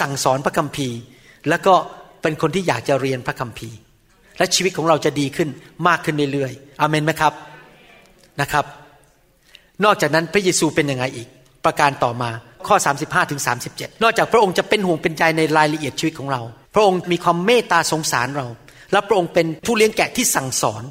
[0.00, 0.98] สั่งสอนพระคัมภีร์
[1.48, 1.74] แล้วก็
[2.22, 3.76] เป็นคนที่อยากจะเรียนพระคัมภีร์
[4.38, 5.48] และชีวิตของเราจะดีขึ้น
[5.88, 7.32] มากขึ้นเรื่อยๆอเมนไหมครับ
[8.40, 8.64] นะครับ
[9.84, 11.28] นอกจากนั้นพระเยซูเป็นยังไงอีก
[11.64, 12.30] ประการต่อมา
[12.66, 13.40] ข้อ 35ถึง
[13.72, 16.42] 37 นอกจากพระองค์จะเป็นห่วงเป็นใจในรายละเอียดชีวิตของเรา
[16.74, 18.46] พระองค์มีความเมตตาสงสารเรา
[18.92, 20.82] และพระองค์เป็นผู้เลี้ยงแกะที่สั่งสอน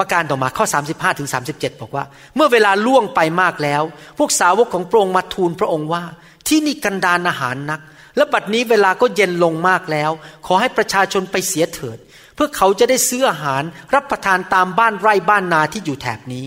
[0.00, 3.82] ประการต่อมาข้อ 35ถึง37 บอกว่า เมื่อเวลาล่วงไปมากแล้ว
[4.18, 6.04] พวกสาวกของพระองค์มาทูลพระองค์ว่า
[6.48, 7.80] ที่นี่กันดานอาหารนัก
[8.16, 10.10] และบัดนี้เวลาก็เย็นลงมากแล้ว
[10.46, 11.98] ขอให้ประชาชนไปเสียเถิด
[12.34, 13.62] เพื่อเขาจะได้ซื้ออาหาร
[13.94, 16.44] รับประทานตามบ้านไร่บ้านนาที่อยู่แถบนี้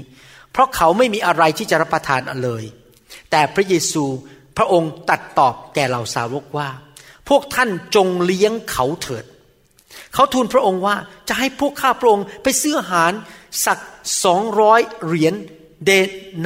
[0.52, 2.64] เพราะเขาไม่มีอะไรที่จะรับประทานเลย
[3.32, 4.06] แต่พระเยซู
[4.58, 6.70] พระองค์ตัดตอบแก่เหล่าสาวกว่า
[7.30, 9.26] พวกท่านจงเลี้ยงเขาเถิด
[10.14, 10.96] เขาทูลพระองค์ว่า
[11.30, 13.12] จะให้พวกข้าพระองค์ไปซื้ออาหาร
[13.66, 13.78] สัก
[14.26, 15.34] สองร้อยเหรียญ
[15.86, 15.92] เด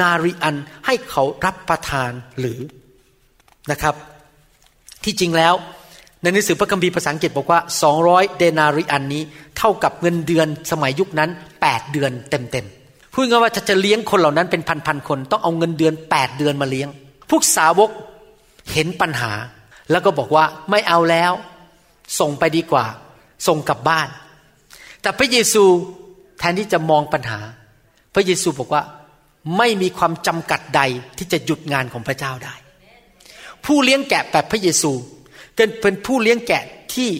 [0.00, 2.60] นาริอันให้เขารับประทานหรือ
[3.70, 3.94] นะครับ
[5.04, 5.54] ที่จริงแล้ว
[6.22, 7.60] ในหนังสือพระคัมภีร์ภาษาอังกฤษบอกว่า
[7.98, 9.22] 200 เดนาริอันนี้
[9.58, 11.30] เท่ากับเงินเดือนสมัยยุคนั้น
[11.62, 16.88] 8 เดือนเต็มๆพูดง่ายว่าถ้าจะเลี้ยงคนเหล่านั้นเป็นพันๆคน ต้องเอาเงินเดือน 8 เดือนมาเลี้ยง
[17.30, 17.90] พวกสาวก
[18.72, 19.32] เห็นปัญหา
[19.90, 21.32] แล้วก็บอกว่าไม่เอาแล้ว
[22.18, 22.86] ส่งไปดีกว่า
[23.46, 24.08] ส่งกลับบ้าน
[25.02, 25.64] แต่พระเยซู
[26.38, 27.40] แทนที่จะมองปัญหา
[28.14, 28.82] พระเยซูบอกว่า
[29.56, 30.82] ไม่มีความจำกัดใด
[31.18, 32.54] ที่จะหยุดงานของพระเจ้าได้
[33.64, 34.92] ผู้เลี้ยงแกะแบบพระเยซู
[35.82, 36.62] เป็นผู้เลี้ยงแกะ
[36.94, 37.10] ที่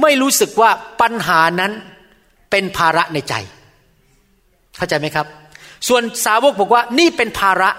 [0.00, 1.72] ไม่รู้สึกว่าปัญหานั้น
[2.50, 3.34] เป็นภาระในใจ
[4.76, 5.26] เข้าใจไหมครับ
[5.88, 7.70] ส่วนสาวกบอกว่านี่เป็นภาระ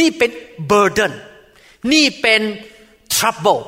[0.00, 0.30] นี่เป็น
[0.70, 1.12] burden
[1.92, 2.42] นี่เป็น
[3.16, 3.62] trouble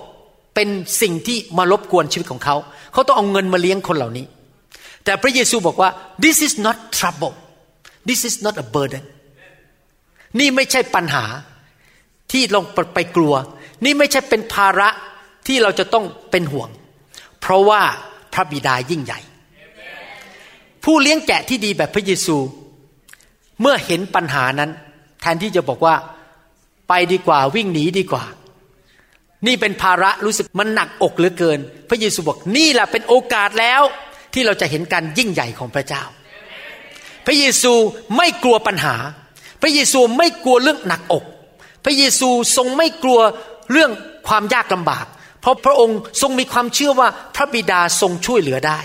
[0.57, 0.69] เป็น
[1.03, 2.57] สิ่งที่มารบกวนชีวิตของเขา
[2.93, 4.27] เขาต้องเอาเงินมาเลี้ยงคนเหล่านี้
[5.05, 5.91] แต่พระเยซูบอกว่า
[6.25, 7.35] this is not trouble
[8.09, 9.05] this is not a burden
[10.39, 11.25] นี่ไม่ใช่ปัญหา
[12.33, 13.35] ที่ลงไปกลัว
[13.85, 14.89] นี่ไม่ใช่เป็นภาระ
[15.47, 16.69] ที่เราจะต้องเป็นห่วง
[17.41, 17.83] เพราะว่า
[18.33, 19.21] พระบิดายิ่งใหญ่
[20.85, 22.37] ผู้เลี้ยงแกะที่ดีแบบพระเยซู
[23.61, 24.71] เมื่อเห็นปัญหานั้น
[25.21, 25.95] แทนที่จะบอกว่า
[26.89, 28.25] ไปดีกว่าวิ่งหนีดีกว่า
[29.47, 31.59] นี่เป็นภาระรู้สึกมันหนักอกเหลือเกิน
[31.89, 33.83] พระเยซูบอกนี่แหละเป็นโอกาสแล้ว
[34.35, 36.03] ที่เราจะเห็นการยิ่งใหญ่ของพระเจ้า
[37.27, 37.73] พระเยซู
[38.17, 38.97] ไม่กลัวปัญหา
[39.63, 41.25] พระเยซูไม่กลัวเรื่องหนักอก
[41.85, 43.21] พระเยซูทรงไม่กลัว
[43.73, 43.91] เรื่อง
[44.29, 45.07] ความยากลำบาก
[45.41, 48.79] เพราะพระองค์ทรงมีความเชื่อว่าพระบิดาทรงช่วยเหลือได้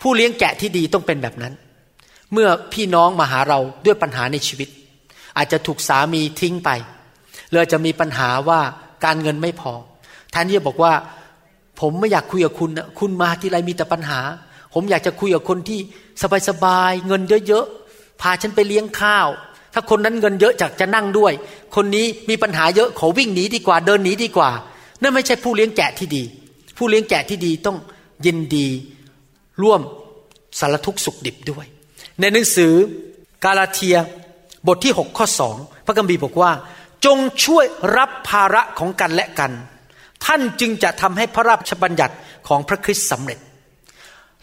[0.00, 1.54] ผู้เลี้ยงแกะที่ดีต้องเป็นแบบนั้น
[2.32, 4.68] เมื่อพี่น้องมาหาเราด้วยปัญหาในชีวิต
[5.36, 6.70] อาจจะถูกสามีทิ้งไป
[7.52, 8.60] เลยจะมีปัญหาว่า
[9.04, 9.72] การเงินไม่พอ
[10.30, 10.92] แทนที่จะบอกว่า
[11.80, 14.20] ผมไม่อยากคุยกับคุณนะคุณมาที่ไรมีแต่ปัญหา
[14.74, 15.80] ผมอยากจะคุยกับคนที่
[16.48, 19.28] สบายๆเงินเยอะๆพาฉันไปเลี้ยงข้าว
[19.74, 21.32] ถ้าคนนั้นเงินเยอะจากจะนั่งด้วย
[21.76, 24.50] คนนี้มีปัญหาเยอะขอวิ่งหนีดีกว่าเดินหนีดีกว่า
[25.02, 26.22] นั่นไม่ใช่ผู้เลี้ยงแกะที่ดี
[26.76, 27.76] ผู้เลี้ยงแกะที่ดีต้อง
[28.26, 28.68] ยินดี
[29.62, 29.80] ร่วม
[30.58, 31.66] สารทุกข์สุขดิบด้วย
[32.20, 32.72] ในหนังสือ
[33.44, 33.96] กาลาเทีย
[34.66, 36.50] บทที่ 6 ข้อสองพระคัมภีบอกว่า
[37.04, 37.64] จงช่วย
[37.96, 39.52] รับภาระของกันและกัน
[40.24, 42.14] ท่านจึงจะทำให้พระราชบัญญัติ
[42.48, 43.38] ของพระคริสต์สำเร็จ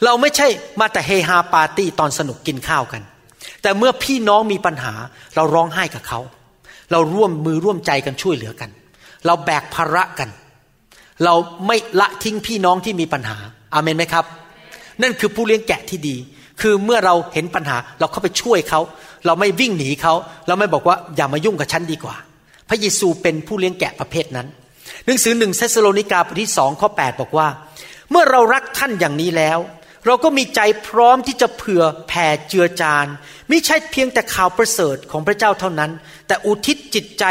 [0.06, 0.48] เราไม่ใช่
[0.80, 3.02] มาแต่เฮฮาปาร์ตี้ตอนสนุกกินข้าวกัน
[3.62, 4.94] แต่เมื่อพี่น้องมีปัญหา
[5.36, 6.20] เราร้องไห้กับเขา
[6.92, 8.70] เราร่วมมือร่วมใจกันช่วยเหลือกัน
[9.26, 10.30] เราแบกภาระกัน
[11.26, 11.34] เรา
[11.68, 13.38] ไม่ละทิ้งพี่น้องที่มีปัญหา
[13.74, 14.26] อาเมนไหมครับ
[15.02, 16.16] นั่นคือผู้เลี้ยงแกะที่ดี
[16.62, 18.80] คือเมื่อเราเห็นปัญหาเราเข้าไปช่วยเขา
[19.26, 20.14] เราไม่วิ่งหนีเขา
[20.48, 22.16] เราไม่บอกว่าอย่ามายุ่งกับฉันดีกว่า
[22.70, 24.48] พระเยซูเป็นผู้เลี้ยงแกะประเภทนั้น
[25.06, 27.48] หนังสือหนึ่งเธสะโลนิกาบทที่สองข้อ8บอกว่า
[28.12, 29.60] เมื่อเรารักท่านอย่างนี้แล้ว
[30.06, 33.08] เราก็มีใจพร้อมที่จะเผื่อแผ่เจือจาน
[33.50, 35.92] ไม่ใช่เพียงแต่ข่าวประเสริฐของพระเจ้าเท่านั้น
[36.28, 37.26] แต่อุทิศจิตใจ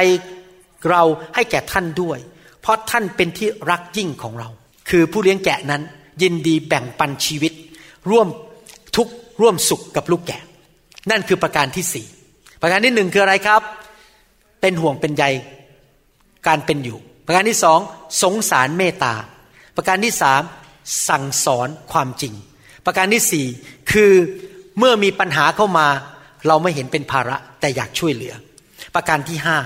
[0.90, 1.02] เรา
[1.34, 2.18] ให้แก่ท่านด้วย
[2.62, 4.48] เพราะท่านเป็นที่รักยิ่งของเรา
[4.90, 5.82] คือผู้เลี้ยงแกะนั้น
[6.22, 7.52] ยินดีแบ่งปันชีวิต
[8.10, 8.28] ร่วม
[8.96, 10.42] ทุกข์ร่วมสุขกับลูกแกะ
[11.10, 12.06] นั่นคือประการที่สี่
[12.62, 13.62] ประการที่หนึ่งคืออะไรครับ
[14.60, 15.24] เป็นห่วงเป็นใย
[16.46, 17.78] การเป็นอยู่ ประการที่สอง
[18.22, 19.14] สงสารเมตตา
[19.76, 20.42] ประการที่สาม
[21.08, 22.34] สั่งสอนความจริง
[22.86, 23.46] ประการที่สี่
[23.92, 24.12] คือ
[24.78, 25.86] เมื่อมีปัญหาเข้ามา
[26.48, 28.34] เราไม่เห็นเป็นภาระแต่อยากช่วยเหลือ
[28.94, 29.58] ประการที่ห้า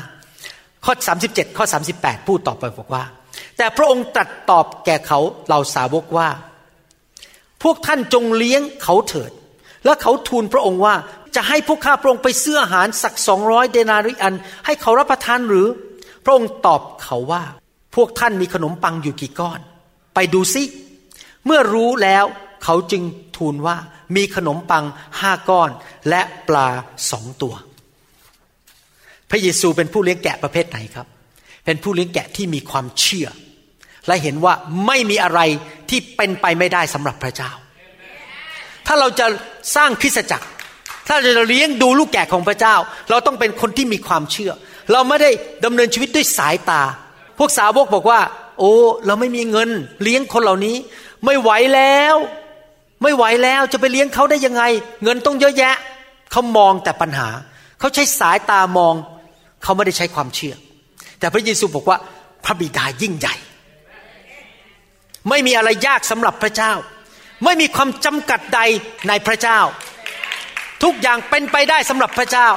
[0.84, 0.94] ข้อ
[1.26, 1.64] 37 ข้อ
[1.96, 3.04] 38 พูดต่อไปบอกว่า
[3.56, 6.28] แต่พระองค์ตรัสตอบแก่เขาเหล่าสาวกว่า
[7.62, 9.30] พวกท่านจงเลี้ยงเขาเถิด
[9.84, 10.94] และเขาทูลพระองค์ว่า
[11.36, 14.34] จะให้พวกข้าพระองค์ไปเสื้ออาหารสักสองร้อยเดนาริอัน
[14.66, 15.66] ให้เขารับประทานหรือ
[16.24, 17.42] พระองค์ตอบเขาว่า
[17.94, 19.60] พวกท่านมีขนมปังอยู่กี่ก้อน
[20.14, 20.62] ไปดูซิ
[21.46, 22.24] เมื่อรู้แล้ว
[22.64, 23.02] เขาจึง
[23.36, 23.76] ทูลว่า
[24.16, 24.84] มีขนมปัง
[25.20, 25.70] ห้าก้อน
[26.08, 26.68] และปลา
[27.10, 27.54] สองตัว
[29.30, 31.06] พระเยซูเป็นผู้เลี้ยงแกะประเภทไหนครับ
[31.64, 33.28] เป็นผู้เลี้ยงแกะที่มีความเชื่อ
[34.06, 34.54] และเห็นว่า
[34.86, 35.40] ไม่มีอะไร
[35.90, 37.50] ที่เป็นไปไม่ได้สำหรับพระเจ้า
[38.86, 39.26] ถ้าเราจะ
[39.76, 40.46] สร้างคริสตจักร
[41.08, 42.74] ถ้าเราจะเลี้ยงดูลูกแกะของพระเจ้า
[43.10, 44.52] เราต้องเป็นคนที่มีความเชื่อ
[44.92, 45.30] เราไม่ได้
[45.64, 46.82] ดำเนินชีวิตด้วยสายตา
[47.38, 48.20] พวกสาวกบอกว่า
[48.58, 48.72] โอ้
[49.06, 49.70] เราไม่มีเงิน
[50.02, 50.76] เลี้ยงคนเหล่านี้
[51.24, 52.16] ไม่ไหวแล้ว
[53.02, 54.62] ไม่ไหวแล้วจะไปเลี้ยงเขาได้ยังไง
[55.04, 55.76] เงินต้องเยอะแยะ
[56.30, 57.28] เขามองแต่ปัญหา
[57.78, 58.94] เขาใช้สายตามอง
[59.62, 60.54] เขาไม่ได้ใช้ความเชื่อ
[61.18, 61.98] แต่พระเยซูบอกว่า
[62.44, 63.34] พระบิดายิ่งใหญ่
[65.28, 66.72] ไม่มีอะไรยากสำหรับพระเจ้า
[67.44, 68.60] ไม่มีความจำกัดใด
[69.08, 69.60] ในพระเจ้า
[70.84, 72.48] ทุกอย่างเป็นไปได้สำหรับพระเจ้า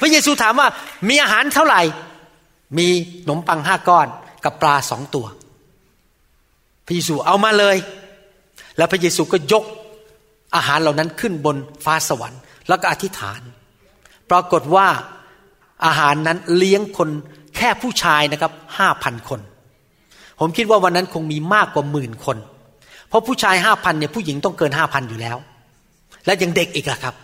[0.00, 0.68] พระเยซูถามว่า
[1.08, 1.82] มีอาหารเท่าไหร่
[2.78, 2.88] มี
[3.24, 4.06] ขนมปังห้าก้อน
[4.44, 5.26] กับปลาสองตัว
[6.86, 7.76] พระเยซูเอามาเลย
[8.76, 9.64] แล้วพระเยซูก็ยก
[10.56, 13.40] อาหารเหล่านั้นขึ้นบนฟ้าสวรรค์ แล้วก็อธิษฐาน
[14.30, 14.88] ปรากฏว่า
[15.84, 17.08] อาหารนั้นเลี้ยงคน
[17.56, 19.40] แค่ผู้ชายนะครับห้าพันคน
[20.40, 22.36] ผมคิดว่าวันนั้นคงมีมากกว่าหมื่นคน
[23.08, 25.36] เพราะผู้ชายห้าพันเนี่ยผู้หญิงต้องเกินห้าพันอยู่แล้ว
[26.26, 27.14] และยังเด็กอีกล่ะครับ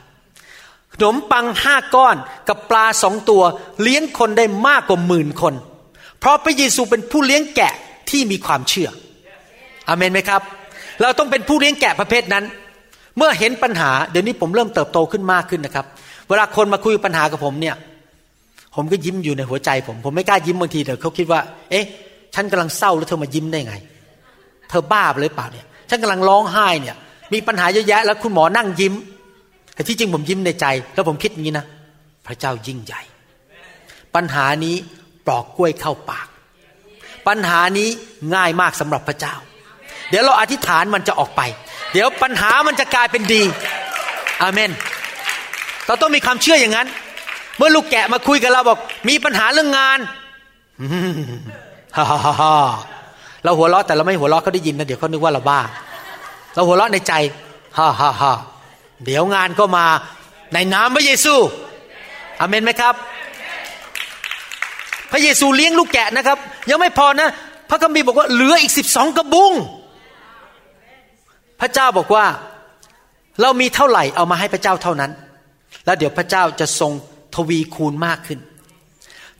[0.92, 2.16] ขนมปังห้าก้อน
[2.48, 3.42] กับปลาสองตัว
[3.82, 5.55] เลี้ยงคนได้มากกว่าหมื่นคน
[6.20, 7.74] เพราะพระเยซูเป็นผู้เลี้ยงแกะ
[8.11, 8.88] ที่มีความเชื่อ
[9.88, 10.42] อเมนไหมครับ
[11.03, 12.44] เราต้องเป็นผู้เลี้ยงแกะประเภทนั้น
[13.16, 15.86] เมื่อเห็นปัญหาเดี๋ยวนี้ผมเริ่มเติบโตขึ้นมากขึ้นนะครับ
[16.28, 17.76] เวลาคนมาคุยปัญหากับผมเนี่ย
[18.76, 21.40] ผมก็ยิ้มอยู่ในหัวใจผม ผมไม่กล้ายิ้มบางทีเดี๋ยวเขาคิดว่า
[21.70, 21.84] เอ๊ะ
[22.34, 23.74] ฉันกำลังเศร้าแล้วเธอมายิ้มได้ไง
[24.68, 26.96] เธอบ้าเลยเปล่าเนี่ย ฉันกำลังร้องไห้เนี่ย
[27.33, 28.95] มีปัญหาเยอะแยะ แล้วคุณหมอนั่งยิ้ม
[29.74, 31.66] แต่ที่จริงผมยิ้มในใจ แล้วผมคิดอย่างนี้นะ
[32.26, 33.01] พระเจ้ายิ่งใหญ่
[34.14, 34.76] ปัญหานี้
[35.26, 36.26] ปลอกกล้วยเข้าปาก
[37.28, 37.89] ปัญหานี้
[38.35, 39.35] ง่ายมากสำหรับพระเจ้า
[40.11, 41.43] เดี๋ยวเราอธิษฐานมันจะออกไป
[41.93, 43.43] เดี๋ยวปัญหามันจะกลายเป็นดี
[44.43, 44.70] อาเมน
[45.87, 46.89] เราต้องมีความเชื่ออย่างนั้น
[47.57, 48.78] เมื่อลูกแกะมาคุยกับเราบอก
[49.09, 49.99] มีปัญหาเรื่องงาน
[51.97, 52.55] ฮ่าฮ่าฮ่า
[53.45, 55.61] เราหัวเราะแต่เราไม่หัวเราะเขาได้ยินนะเดี๋ยวเขานึกว่าเราบ้า
[56.55, 57.12] เราหัวเราะในใจ
[57.78, 58.32] ฮ่าฮ่าฮ่า
[59.05, 59.86] เดี๋ยวงานก็มา
[60.55, 61.34] ในนามพระเยซู
[62.40, 62.94] อาเมนไหมครับ
[65.12, 66.38] พระเยซูเลี้ยงลูกแกะนะครับ
[66.70, 67.28] ยังไม่พอนะ
[67.70, 69.53] พระคัมภีร์บอกว่าเหลืออีกสิบสองกระบุง
[71.61, 72.26] พระเจ้าบอกว่า
[73.40, 75.11] เรามีเท่าไหร่เอามาให้พระเจ้าเท่านั้น
[75.84, 76.92] แล้วเดี๋ยวพระเจ้าจะทรง
[77.34, 78.38] ทวีคูณมากขึ้น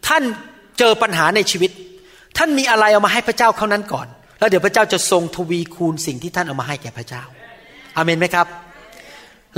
[0.07, 0.23] ท่าน
[0.79, 1.71] เจอปัญหาในชีวิต
[2.37, 4.07] ท่านมีอะไรเอามาให้พระเจ้าเขานั้นก่อน
[4.41, 7.23] แล้วเดี๋ยวพระเจ้าจะทรงทวีคูณสิ่งที่ท่านเอามาให้แก่พระเจ้า
[7.97, 8.47] อาเมนไหมครับ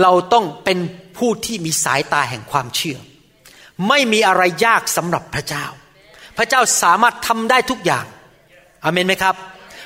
[0.02, 0.78] เราต้องเป็น
[1.18, 2.98] ผู้ที่มีสายตาแห่งความเชื่อ
[3.88, 5.64] ไม่มีอะไรยากสำหรับพระเจ้า
[6.38, 8.04] พระเจ้าสามารถทำได้ทุกอย่าง
[8.84, 9.34] อาเมนไหมครับ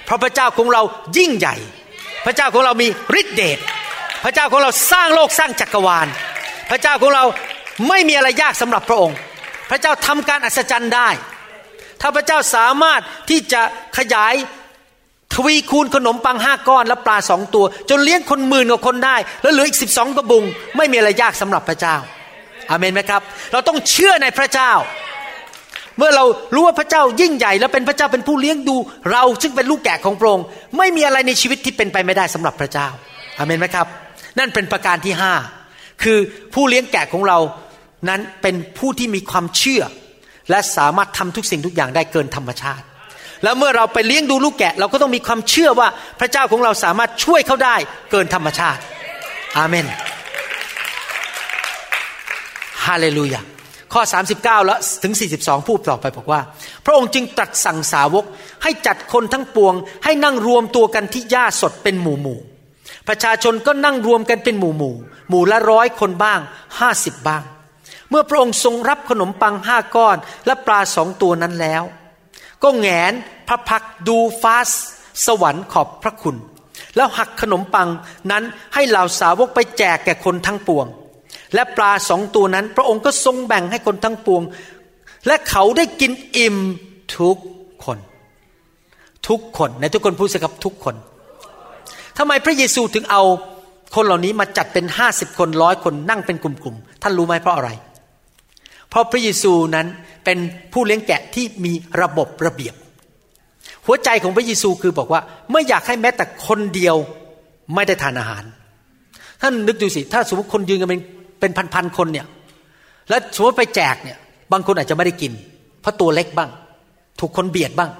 [0.04, 0.82] เพราะพระเจ้าของเรา
[1.18, 1.56] ยิ่งใหญ่
[2.26, 2.88] พระเจ้าของเรามี
[3.20, 3.58] ฤทธิเดช
[4.24, 6.06] พระเจ้าของเราสร้างโลกสร้างจักรวาล
[6.70, 7.24] พระเจ้าของเรา
[7.88, 9.16] ไม่มีอะไรยากสำหรับพระองค์
[9.70, 11.08] พระเจ้าทำการอัศจรรย์ได้
[12.00, 13.62] ถ้าพระเจ้าสามารถที่จะ
[13.98, 14.34] ขยาย
[15.36, 20.44] ทวีคูณขนมปังห้าก้อนและปลาสองตัว จนเลี้ยงคนหมื่นกว่าคนได้ แล้วเหลืออีกสิบสองกระบุง
[20.76, 21.96] ไม่มีอะไรยากสำหรับพระเจ้า
[22.70, 23.22] อาเมนไหมครับ
[23.52, 24.72] เราต้องเชื่อในพระเจ้า
[25.98, 26.24] เมื่อเรา
[26.54, 28.76] รู้ว่าพระเจ้ายิ่งใหญ่ และเป็นพระเจ้าเป็นผู้เลี้ยงดู
[29.12, 30.46] เราซึ่งเป็นลูกแกะของพระองค์
[30.78, 32.88] ไม่มีอะไรในชีวิตที่เป็นไปไม่ได้สำหรับพระเจ้า
[33.38, 33.86] อาเมนไหมครับ
[34.38, 35.34] นั่นเป็นประการที่ห้า
[36.02, 36.18] คือ
[36.54, 37.38] ผู้เลี้ยงแกะของเรา
[38.08, 39.82] นั้นเป็นผู้ที่มีความเชื่อ
[40.50, 42.84] และสามารถทำทุกสิ่งทุกอย่างได้เกินธรรมชาติ
[43.42, 45.88] แล้วเมื่อเราไปเลี้ยงดูลูกแกะ เราก็ต้องมีความเชื่อว่า
[46.20, 47.76] พระเจ้าของเราสามารถช่วยเขาได้
[48.10, 48.80] เกินธรรมชาติ
[49.58, 49.86] อาเมน
[52.86, 53.40] ฮาเลลูยา
[53.92, 54.02] ข้อ
[54.34, 56.40] 39 แล้วถึง 42 พูดต่อไปบอกว่า
[56.84, 58.24] พระองค์จึงตรัสสั่งสาวก
[58.62, 59.74] ให้จัดคนทั้งปวง
[60.04, 62.38] ให้นั่งรวมตัวกันที่หญ้าสดเป็นหมู่หมู่
[63.08, 64.94] ประชาชนก็นั่งรวมกันเป็นหมู่หมู่
[65.28, 66.40] หมู่ละร้อยคนบ้าง
[66.78, 67.42] ห้าสิบบ้าง
[68.10, 70.16] เมื่อพระองค์ทรงรับขนมปังห้าก้อน
[70.46, 71.82] และปลาสองตัวนั้นแล้ว
[72.62, 73.12] ก็แงน
[73.48, 74.56] พระพักดูฟ้า
[75.26, 76.36] สวรรค์ขอบพระคุณ
[76.96, 77.88] แล้วหักขนมปัง
[78.30, 78.44] นั้น
[78.74, 80.86] ให้เหล่าสาวกไปแจกแก่คนทั้งปวง
[81.54, 84.42] และปลาสองตัวนั้น พระองค์ก็ทรงแบ่งให้คนทั้งปวง
[85.26, 86.56] และเขาได้กินอิ่ม
[87.16, 87.36] ทุก
[87.84, 87.98] คน
[89.28, 90.94] ทุกคนในทุกคนพูดสิครับทุกคน
[92.18, 93.22] ทำไมพระเยซูถึงเอา
[93.94, 97.70] คนเหล่านี้มาจัดเป็นห้าสิบคนร้อยคนนั่งเป็นกลุ่มๆท่านรู้ไหมเพราะอะไร
[98.90, 99.86] เพราะพระเยซูนั้น
[100.24, 100.38] เป็น
[100.72, 102.74] ผู้เลี้ยงแกะที่มีระบบระเบียบ
[103.86, 105.20] หัวใจของพระเยซูคือบอกว่า
[105.52, 106.96] ไม่อยากให้แม้แต่คนเดียว
[107.74, 108.44] ไม่ได้ทานอาหาร
[109.42, 111.00] ท่านนึกดูสิ ถ้าสมมติคนยืนกันเป็น
[111.40, 112.26] เป็นพันๆคนเนี่ย
[113.08, 114.18] แล้วสมมติไปแจกเนี่ย
[114.52, 115.32] บางคนอาจจะไม่ได้กิน
[115.80, 116.50] เพราะตัวเล็กบ้าง
[117.20, 117.90] ถูกคนเบียดบ้าง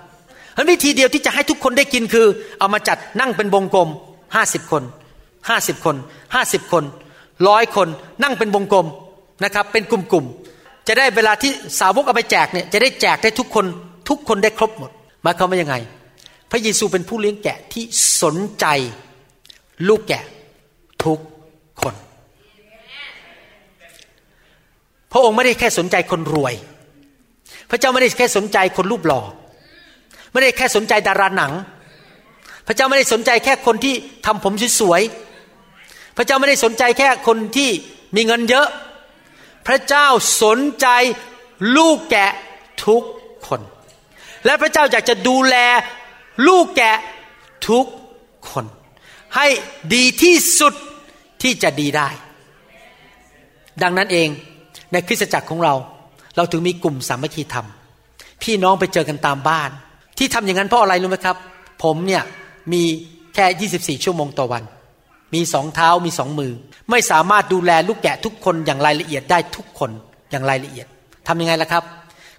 [0.53, 2.26] เพราะวิธีเดียวที่จะให้ทุกคนได้กินคือ
[2.59, 3.89] เอามาจัดนั่งเป็นวงกลม
[4.34, 4.82] ห้าสิบคน
[5.49, 5.97] ห้าสิบคน
[6.34, 6.84] ห้าสิบคน
[7.49, 7.89] ร้อยคน
[8.22, 8.87] นั่งเป็นวงกลม
[9.45, 10.56] นะครับ เป็นกลุ่มๆ
[10.87, 13.66] จะได้เวลาที่สาวกเอาไปแจกเนี่ยจะได้แจกได้ทุกคน
[14.09, 14.91] ทุกคนได้ครบหมด
[15.22, 15.76] หมายความว่ายังไง
[16.51, 17.84] พระเยซูเป็นผู้เลี้ยงแกะที่
[18.22, 18.66] สนใจ
[19.89, 20.24] ลูกแกะ
[21.05, 21.18] ทุก
[21.82, 21.95] คน
[25.12, 26.55] พระองค์ไม่ได้แค่สนใจคนรวย
[27.70, 29.20] พระเจ้าไม่ได้แค่สนใจคนรูปหล่อ
[30.32, 31.53] ไม่ได้แค่สนใจดาราหนัง
[32.66, 33.95] พระเจ้าไม่ได้สนใจแค่คนที่
[34.26, 37.70] ทำผมสวยๆพระเจ้าไม่ได้สนใจแค่คนที่
[38.16, 38.66] มีเงินเยอะ
[39.67, 40.07] พระเจ้า
[40.43, 40.87] สนใจ
[41.77, 42.33] ลูกแกะ
[42.87, 43.03] ทุก
[43.47, 43.61] คน
[44.45, 45.57] และพระเจ้าอยากจะดูแล
[46.49, 46.97] ลูกแกะ
[47.69, 47.87] ทุก
[48.51, 48.64] คน
[49.37, 49.47] ให้
[49.95, 50.75] ดีที่สุด
[51.43, 52.09] ที่จะดีได้
[53.83, 54.29] ดังนั้นเอง
[54.93, 55.75] ในคริสตจักรของเรา
[56.37, 57.67] เราถึงมีกลุ่มสามัคคีธรรม
[58.43, 59.71] พี่น้องไปเจอกันตามบ้าน
[60.19, 61.37] ที่ทำอย่างนั้นเพราะอะไรรู้ไหมครับ
[61.83, 62.23] ผมเนี่ย
[62.73, 62.83] มี
[63.35, 64.62] แค่ 24 ชั่วโมงต่อวัน
[65.37, 66.53] มีสองเท้ามีสองมือ
[66.91, 69.91] ไม่สามารถดูแลลูกแกะทุกคนอย่างรายละเอียดได้ทุกคน
[70.30, 70.87] อย่างรายละเอียด
[71.26, 71.84] ทำยังไงล่ะครับ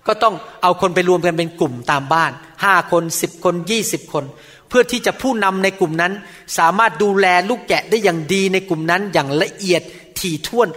[0.08, 2.32] ก็ต้องเอาคนไปรวมกันเป็นกลุ่มตามบ้าน
[2.64, 4.24] ห้าคนสิบคนยี่สิบคน
[4.70, 6.14] เพื่อที่จะผู้นำในกลุ่มนั้น
[6.58, 9.82] สามารถดูแลลูกแกะได้อย่างดีในกลุ่มนั้นอย่างละเอียด
[10.20, 10.68] ถี่ถ้วน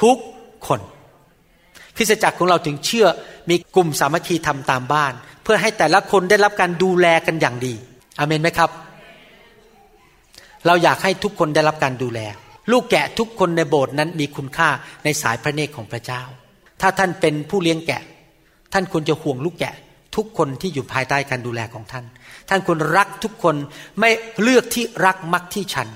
[0.00, 0.18] ทุก
[0.66, 0.80] คน
[1.96, 3.06] คริสตจักรของเราถึงเชื่อ
[3.50, 5.12] มีกลุ่มสามัคคีทำตามบ้าน
[5.42, 7.74] เพื่อให้แต่ละคนได้รับการดูแลกันอย่างดี
[8.18, 8.70] อเมนไหมครับ
[10.66, 12.20] เราอยากให้ทุกคนได้รับการดูแล
[12.72, 14.68] ลูกแกะทุกคนในโบสถ์นั้นมีคุณค่า
[15.04, 16.22] ในสายพระเนตรของพระเจ้า
[16.80, 18.02] ถ้าท่านเป็นผู้เลี้ยงแกะ
[18.72, 19.74] ท่านควรจะห่วงลูกแกะ
[20.16, 22.04] ทุกคนที่อยู่ภายใต้การดูแลของท่าน
[22.48, 23.54] ท่านควรรักทุกคน
[24.00, 24.10] ไม่
[24.42, 25.88] เลือกที่รักมักที่ชัน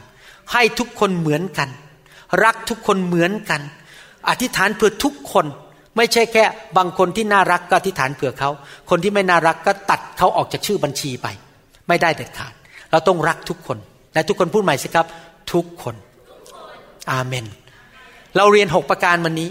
[0.53, 1.69] ให้ทุกคนเหมือนกัน
[2.45, 3.61] รักทุกคนเหมือนกัน
[4.29, 5.47] อธิษฐานเพื่อทุกคน
[5.97, 6.45] ไม่ใช่แค่
[6.77, 8.51] บางคนที่น่ารักก็อธิษฐานเผื่อเขา
[8.91, 11.27] คนที่ไม่น่ารักก็ตัดเขาออกจากชื่อบัญชีไป
[11.89, 12.53] ไม่ได้เด็ดขาด
[12.91, 13.79] เราต้องรักทุกคน
[14.15, 15.07] และทุกคนพูดใหม่สิครับ
[15.53, 15.95] ทุกคน
[17.13, 17.47] อาเมน
[18.37, 19.49] เราเรียนหกประการวันนี้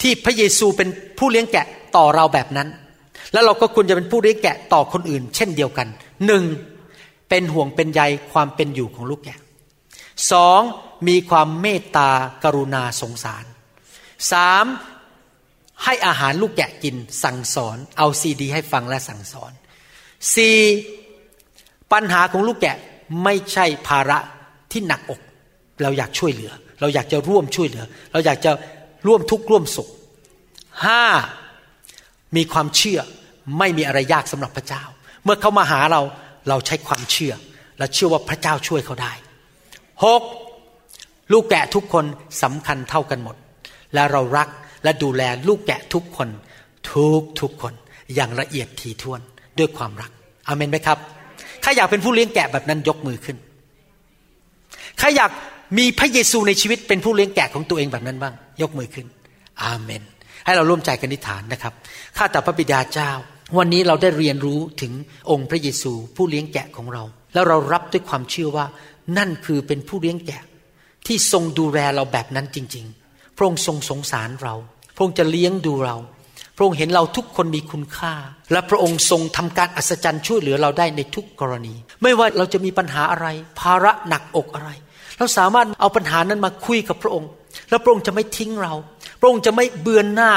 [0.00, 0.88] ที่พระเยซูเป็น
[1.18, 1.66] ผู้เลี้ยงแกะ
[1.96, 2.68] ต่อเราแบบนั้น
[3.32, 5.88] แล้วเราก็ควรจะเป็นผู้เลี้ยงแกะต่อคนอื่น เช่นเดียวกัน
[6.26, 6.44] หนึ่ง
[7.28, 8.00] เป็นห่วงเป็นใย
[8.32, 9.38] ความเป็นอยู่ของลูกแกะ
[10.32, 10.60] สอง
[11.08, 12.10] มีความเมตตา
[12.44, 13.44] กรุณาสงสาร
[14.32, 14.64] สาม
[15.84, 19.52] ให้อาหารลูกแกะกินสั่งสอน เอาซีดี ให้ฟังและสั่งสอน
[20.34, 20.58] สี่
[21.92, 22.76] ปัญหาของลูกแกะ
[23.22, 24.18] ไม่ใช่ภาระ
[24.72, 25.20] ที่หนักอก
[25.82, 28.52] เราอยากช่วยเหลือ เราอยากจะร่วมช่วยเหลือ เราอยากจะ
[29.06, 29.88] ร่วมทุกข์ร่วมสุข
[30.84, 31.02] ห้า
[32.36, 33.00] มีความเชื่อ
[33.58, 34.82] ไม่มีอะไรยากสำหรับพระเจ้า
[35.24, 36.02] เมื่อเขามาหาเรา
[36.48, 37.34] เราใช้ความเชื่อ
[37.78, 39.12] และเชื่อว่าพระเจ้าช่วยเขาได้
[40.04, 40.22] หก
[41.32, 42.04] ลูกแกะทุกคน
[42.42, 43.36] สำคัญเท่ากันหมด
[43.94, 44.48] และเรารัก
[44.84, 46.28] และดูแลลูกแกะทุกคน
[46.92, 47.74] ทุกทุกคน
[48.14, 49.20] อย่างละเอียดถี่ถ้วน
[49.58, 50.10] ด้วยความรัก
[50.48, 50.98] อเมนไหมครับ
[51.64, 53.36] ใครอยากเป็นผู้เลี้ยงแกะแบบนั้นยกมือขึ้น
[54.98, 55.30] ใครอยาก
[55.78, 59.06] มีพระเยซูในชีวิตเป็นผู้เลี้ยงแกะของตัวเองแบบนั้นบ้าง ยกมือขึ้น
[59.62, 60.02] อาเมน
[60.44, 61.72] ให้เราร่วมใจกันนิฐานนะครับ
[62.16, 63.10] ข้าแต่พระบิดาเจ้า
[63.58, 64.92] วันนี้เราได้เรียนรู้ถึง
[65.30, 67.02] องค์พระเยซูผู้เลี้ยงแกะของเรา
[67.34, 68.66] แล้วเรารับด้วยความเชื่อว่า
[69.18, 70.42] นั่นคือเป็นผู้เลี้ยงแกะ
[71.06, 74.54] ที่ทรงดูแลเราแบบนั้นจริง ๆ พระองค์ทรงสงสารเรา
[74.94, 75.96] พระองค์จะเลี้ยงดูเรา
[76.56, 78.14] พระองค์เห็นเราทุกคนมีคุณค่า
[78.52, 83.26] และพระองค์ทรงทำการอัศจรรย์ช่วยเหลือเราได้ในทุกกรณี ไม่ว่าเราจะมีปัญหาอะไร
[83.60, 84.70] ภาระหนักอกอะไร
[85.18, 87.30] เราสามารถเอาปัญหานั้นมาคุยกับพระองค์
[87.70, 88.74] แล้วพระองค์จะไม่ทิ้งเรา
[89.20, 90.30] พระองค์จะไม่เบือนหน้า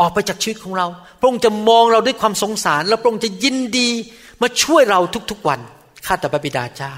[0.00, 0.86] ออกไปจากชีวิตของเรา
[1.20, 3.88] พระองค์จะมองเราด้วยความสงสาร แล้วพระองค์จะยินดี
[4.42, 5.00] มาช่วยเรา
[5.30, 5.60] ทุกๆวัน
[6.06, 6.94] ข้าแต่พระบิดาเจ้า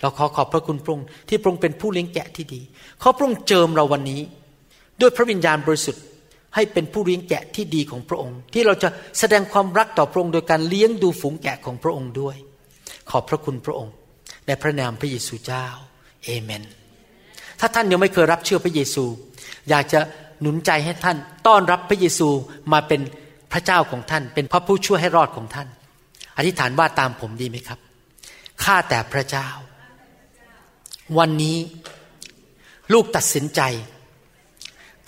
[0.00, 2.60] เราขอขอบพระคุณพระองค์ที่พระองค์เป็นผู้เลี้ยงแกะที่ดี
[3.02, 4.20] ขอพระองค์เจิมเราวันนี้
[5.00, 6.02] ด้วยพระวิญญาณบริสุทธิ์
[6.54, 8.88] ให้เป็นผู้เลี้ยงแกะที่ดีของพระองค์ ที่เราจะ
[9.18, 12.36] แสดงความรักต่อพระองค์โดยการเลี้ยงดูฝูงแกะของพระองค์ด้วย
[13.10, 13.94] ขอบพระคุณพระองค์
[14.46, 15.66] ในพระนามพระเยซูเจ้า
[16.24, 16.62] เอเมน
[17.60, 19.04] ถ้าท่านยังไม่เคยรับเชื่อพระเยซู
[19.70, 20.00] อยากจะ
[20.40, 22.28] หนุนใจให้ท่านต้อนรับพระเยซู
[22.72, 23.00] มาเป็น
[23.52, 25.68] พระเจ้าของท่าน เป็นพระผู้ช่วยให้รอดของท่าน
[26.36, 27.78] อธิษฐานว่าตามผมดีไหมครับ
[28.64, 29.48] ข้าแต่พระเจ้า
[31.18, 31.56] วันนี้
[32.92, 33.60] ลูกตัดสินใจ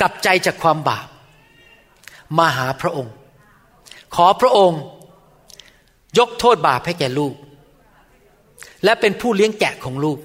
[0.01, 1.09] กลับใจจากความบาป
[2.39, 3.15] มาหาพระองค์
[4.15, 4.81] ขอพระองค์
[6.19, 7.35] ยกโทษบาปให้แก่ลูก
[8.85, 10.19] และเป็นผู้เลี้ยงแกะของลูก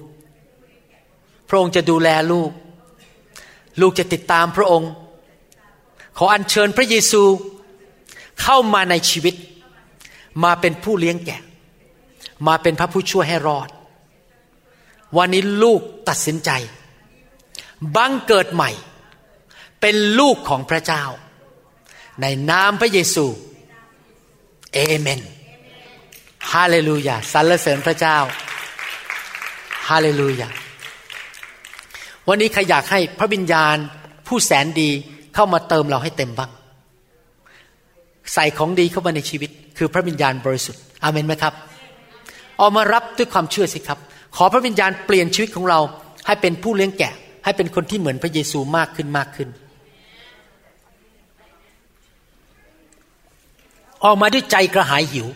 [1.48, 2.50] พระองค์จะดูแลลูก
[3.80, 4.90] ลูกจะติดตามพระองค์
[6.18, 7.22] ขออัญเชิญพระเยซู
[8.42, 9.34] เข้ามาในชีวิต
[10.44, 11.40] มาเป็นผู้เลี้ยงแกะ
[12.46, 13.68] มาเป็นพระผู้ช่วยให้รอด
[15.16, 16.50] วันนี้ลูกตัดสินใจ
[17.96, 18.70] บังเกิดใหม่
[19.80, 21.04] เป็นลูกของพระเจ้า
[22.22, 23.26] ในนามพระเยซู
[24.74, 25.20] เอเมน
[26.52, 28.18] ฮาเลลูยาสรรเสริญพระเจ้า
[29.88, 30.48] ฮาเลลูยา
[32.28, 33.76] วันนี้ใครอยากให้พระวิญญาณ
[34.26, 34.90] ผู้แสนดี
[35.34, 36.50] เข้ามาเติมเราให้เต็มบ้าง
[38.34, 41.54] ใส่ของดีเข้ามาในชีวิต คือพระวิญญาณบริสุทธิ์อาเมนไหมครับ
[42.60, 43.98] ออกมารับด้วยความเชื่อสิครับ
[44.36, 45.80] ขอพระวิญญาณเปลี่ยนชีวิตของเรา
[46.26, 47.12] ให้เป็นผู้เลี้ยงแกะ
[47.44, 49.48] ให้เป็นคนที่เหมือนพระเยซูมากขึ้นมากขึ้น
[54.04, 55.26] ออกมาด้วยใจกระหายหิว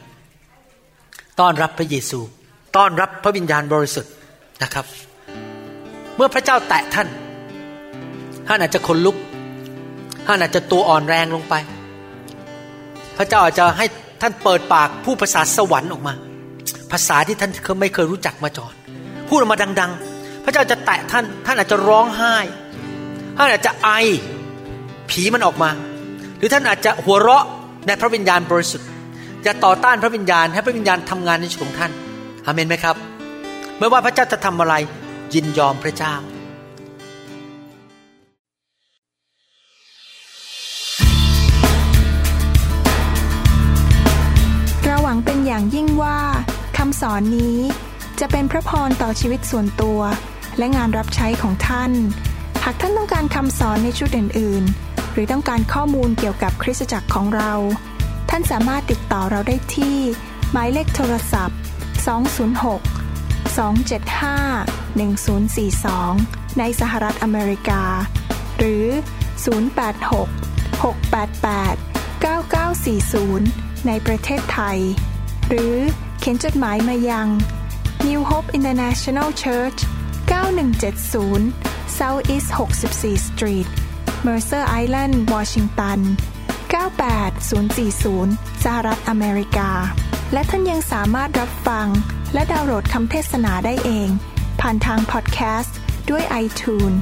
[1.41, 2.21] ต้อนรับพระเยซู
[2.77, 4.13] ต้อนรับพระวิญญาณบริสุทธิ์
[4.63, 4.87] นะครับ
[6.17, 7.09] เมื่อพระเจ้าแตะท่าน
[8.47, 9.17] ท่านอาจจะคนลุก
[10.27, 11.55] ท่านอาจจะตัวอ่อนแรงลงไป
[13.17, 13.87] พระเจ้าอาจจะให้
[14.21, 16.15] ท่านเปิดปากผู้ภาษาสวรรค์ออกมา
[16.93, 17.51] ภาษาที่ท่าน
[17.81, 18.75] ไม่เคยรู้จักมาจอด
[19.29, 22.37] พูดออกมาดัง ๆ พระเจ้าจะแตะท่าน ท่านอาจจะร้องไห้
[23.37, 23.89] ท่านอาจจะไอ
[25.11, 25.71] ผีมันออกมา
[26.39, 27.45] หรือท่านอาจจะหัวเราะ
[27.87, 28.89] ในพระวิญญาณบริสุทธิ์
[29.43, 31.93] อย่าต่อต้านพระวิญญาณให้พระวิญญาณทำงานในชีวิตของท่าน
[32.47, 32.97] อเมนไหมครับ
[33.78, 34.74] ไม่ว่าพระเจ้าจะทำอะไร
[35.35, 36.14] ยินยอมพระเจ้า
[44.85, 46.18] เราหวังเป็นอย่างยิ่งว่า
[46.78, 47.59] คำสอนนี้
[48.20, 50.01] จะเป็นพระพรต่อชีวิตส่วนตัว
[50.59, 51.93] และงานรับใช้ของท่าน
[52.64, 57.53] หากท่านต้องการคำสอนในชุดอื่นๆ หรือต้องการข้อมูลเกี่ยวกับคริสตจักรของเรา
[58.31, 59.99] ท่านสามารถติดต่อเราได้ที่
[60.53, 61.59] หมายเลขโทรศัพท์
[62.19, 67.83] 206 275 1042 ในสหรัฐอเมริกา
[68.59, 68.87] หรือ
[69.65, 71.79] 086 688
[72.25, 74.79] 9940 ในประเทศไทย
[75.49, 75.77] หรือ
[76.19, 77.29] เขียนจดหมายมายัง
[78.09, 79.79] New Hope International Church
[80.31, 82.49] 9170 South East
[82.91, 83.69] 64 Street
[84.27, 85.99] Mercer Island วอชิงตัน
[87.31, 89.71] 98040 สหรัฐอเมริกา
[90.33, 91.87] และท่านยังสามารถรับฟัง
[92.35, 94.09] และดาวน์โหลดคำเทศนาได้เอง
[94.61, 95.77] ผ่านทางพอดแคสต์
[96.11, 96.97] ด้วย iTunes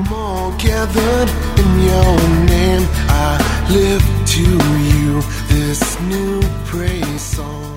[3.71, 7.72] lift to you this new praise song.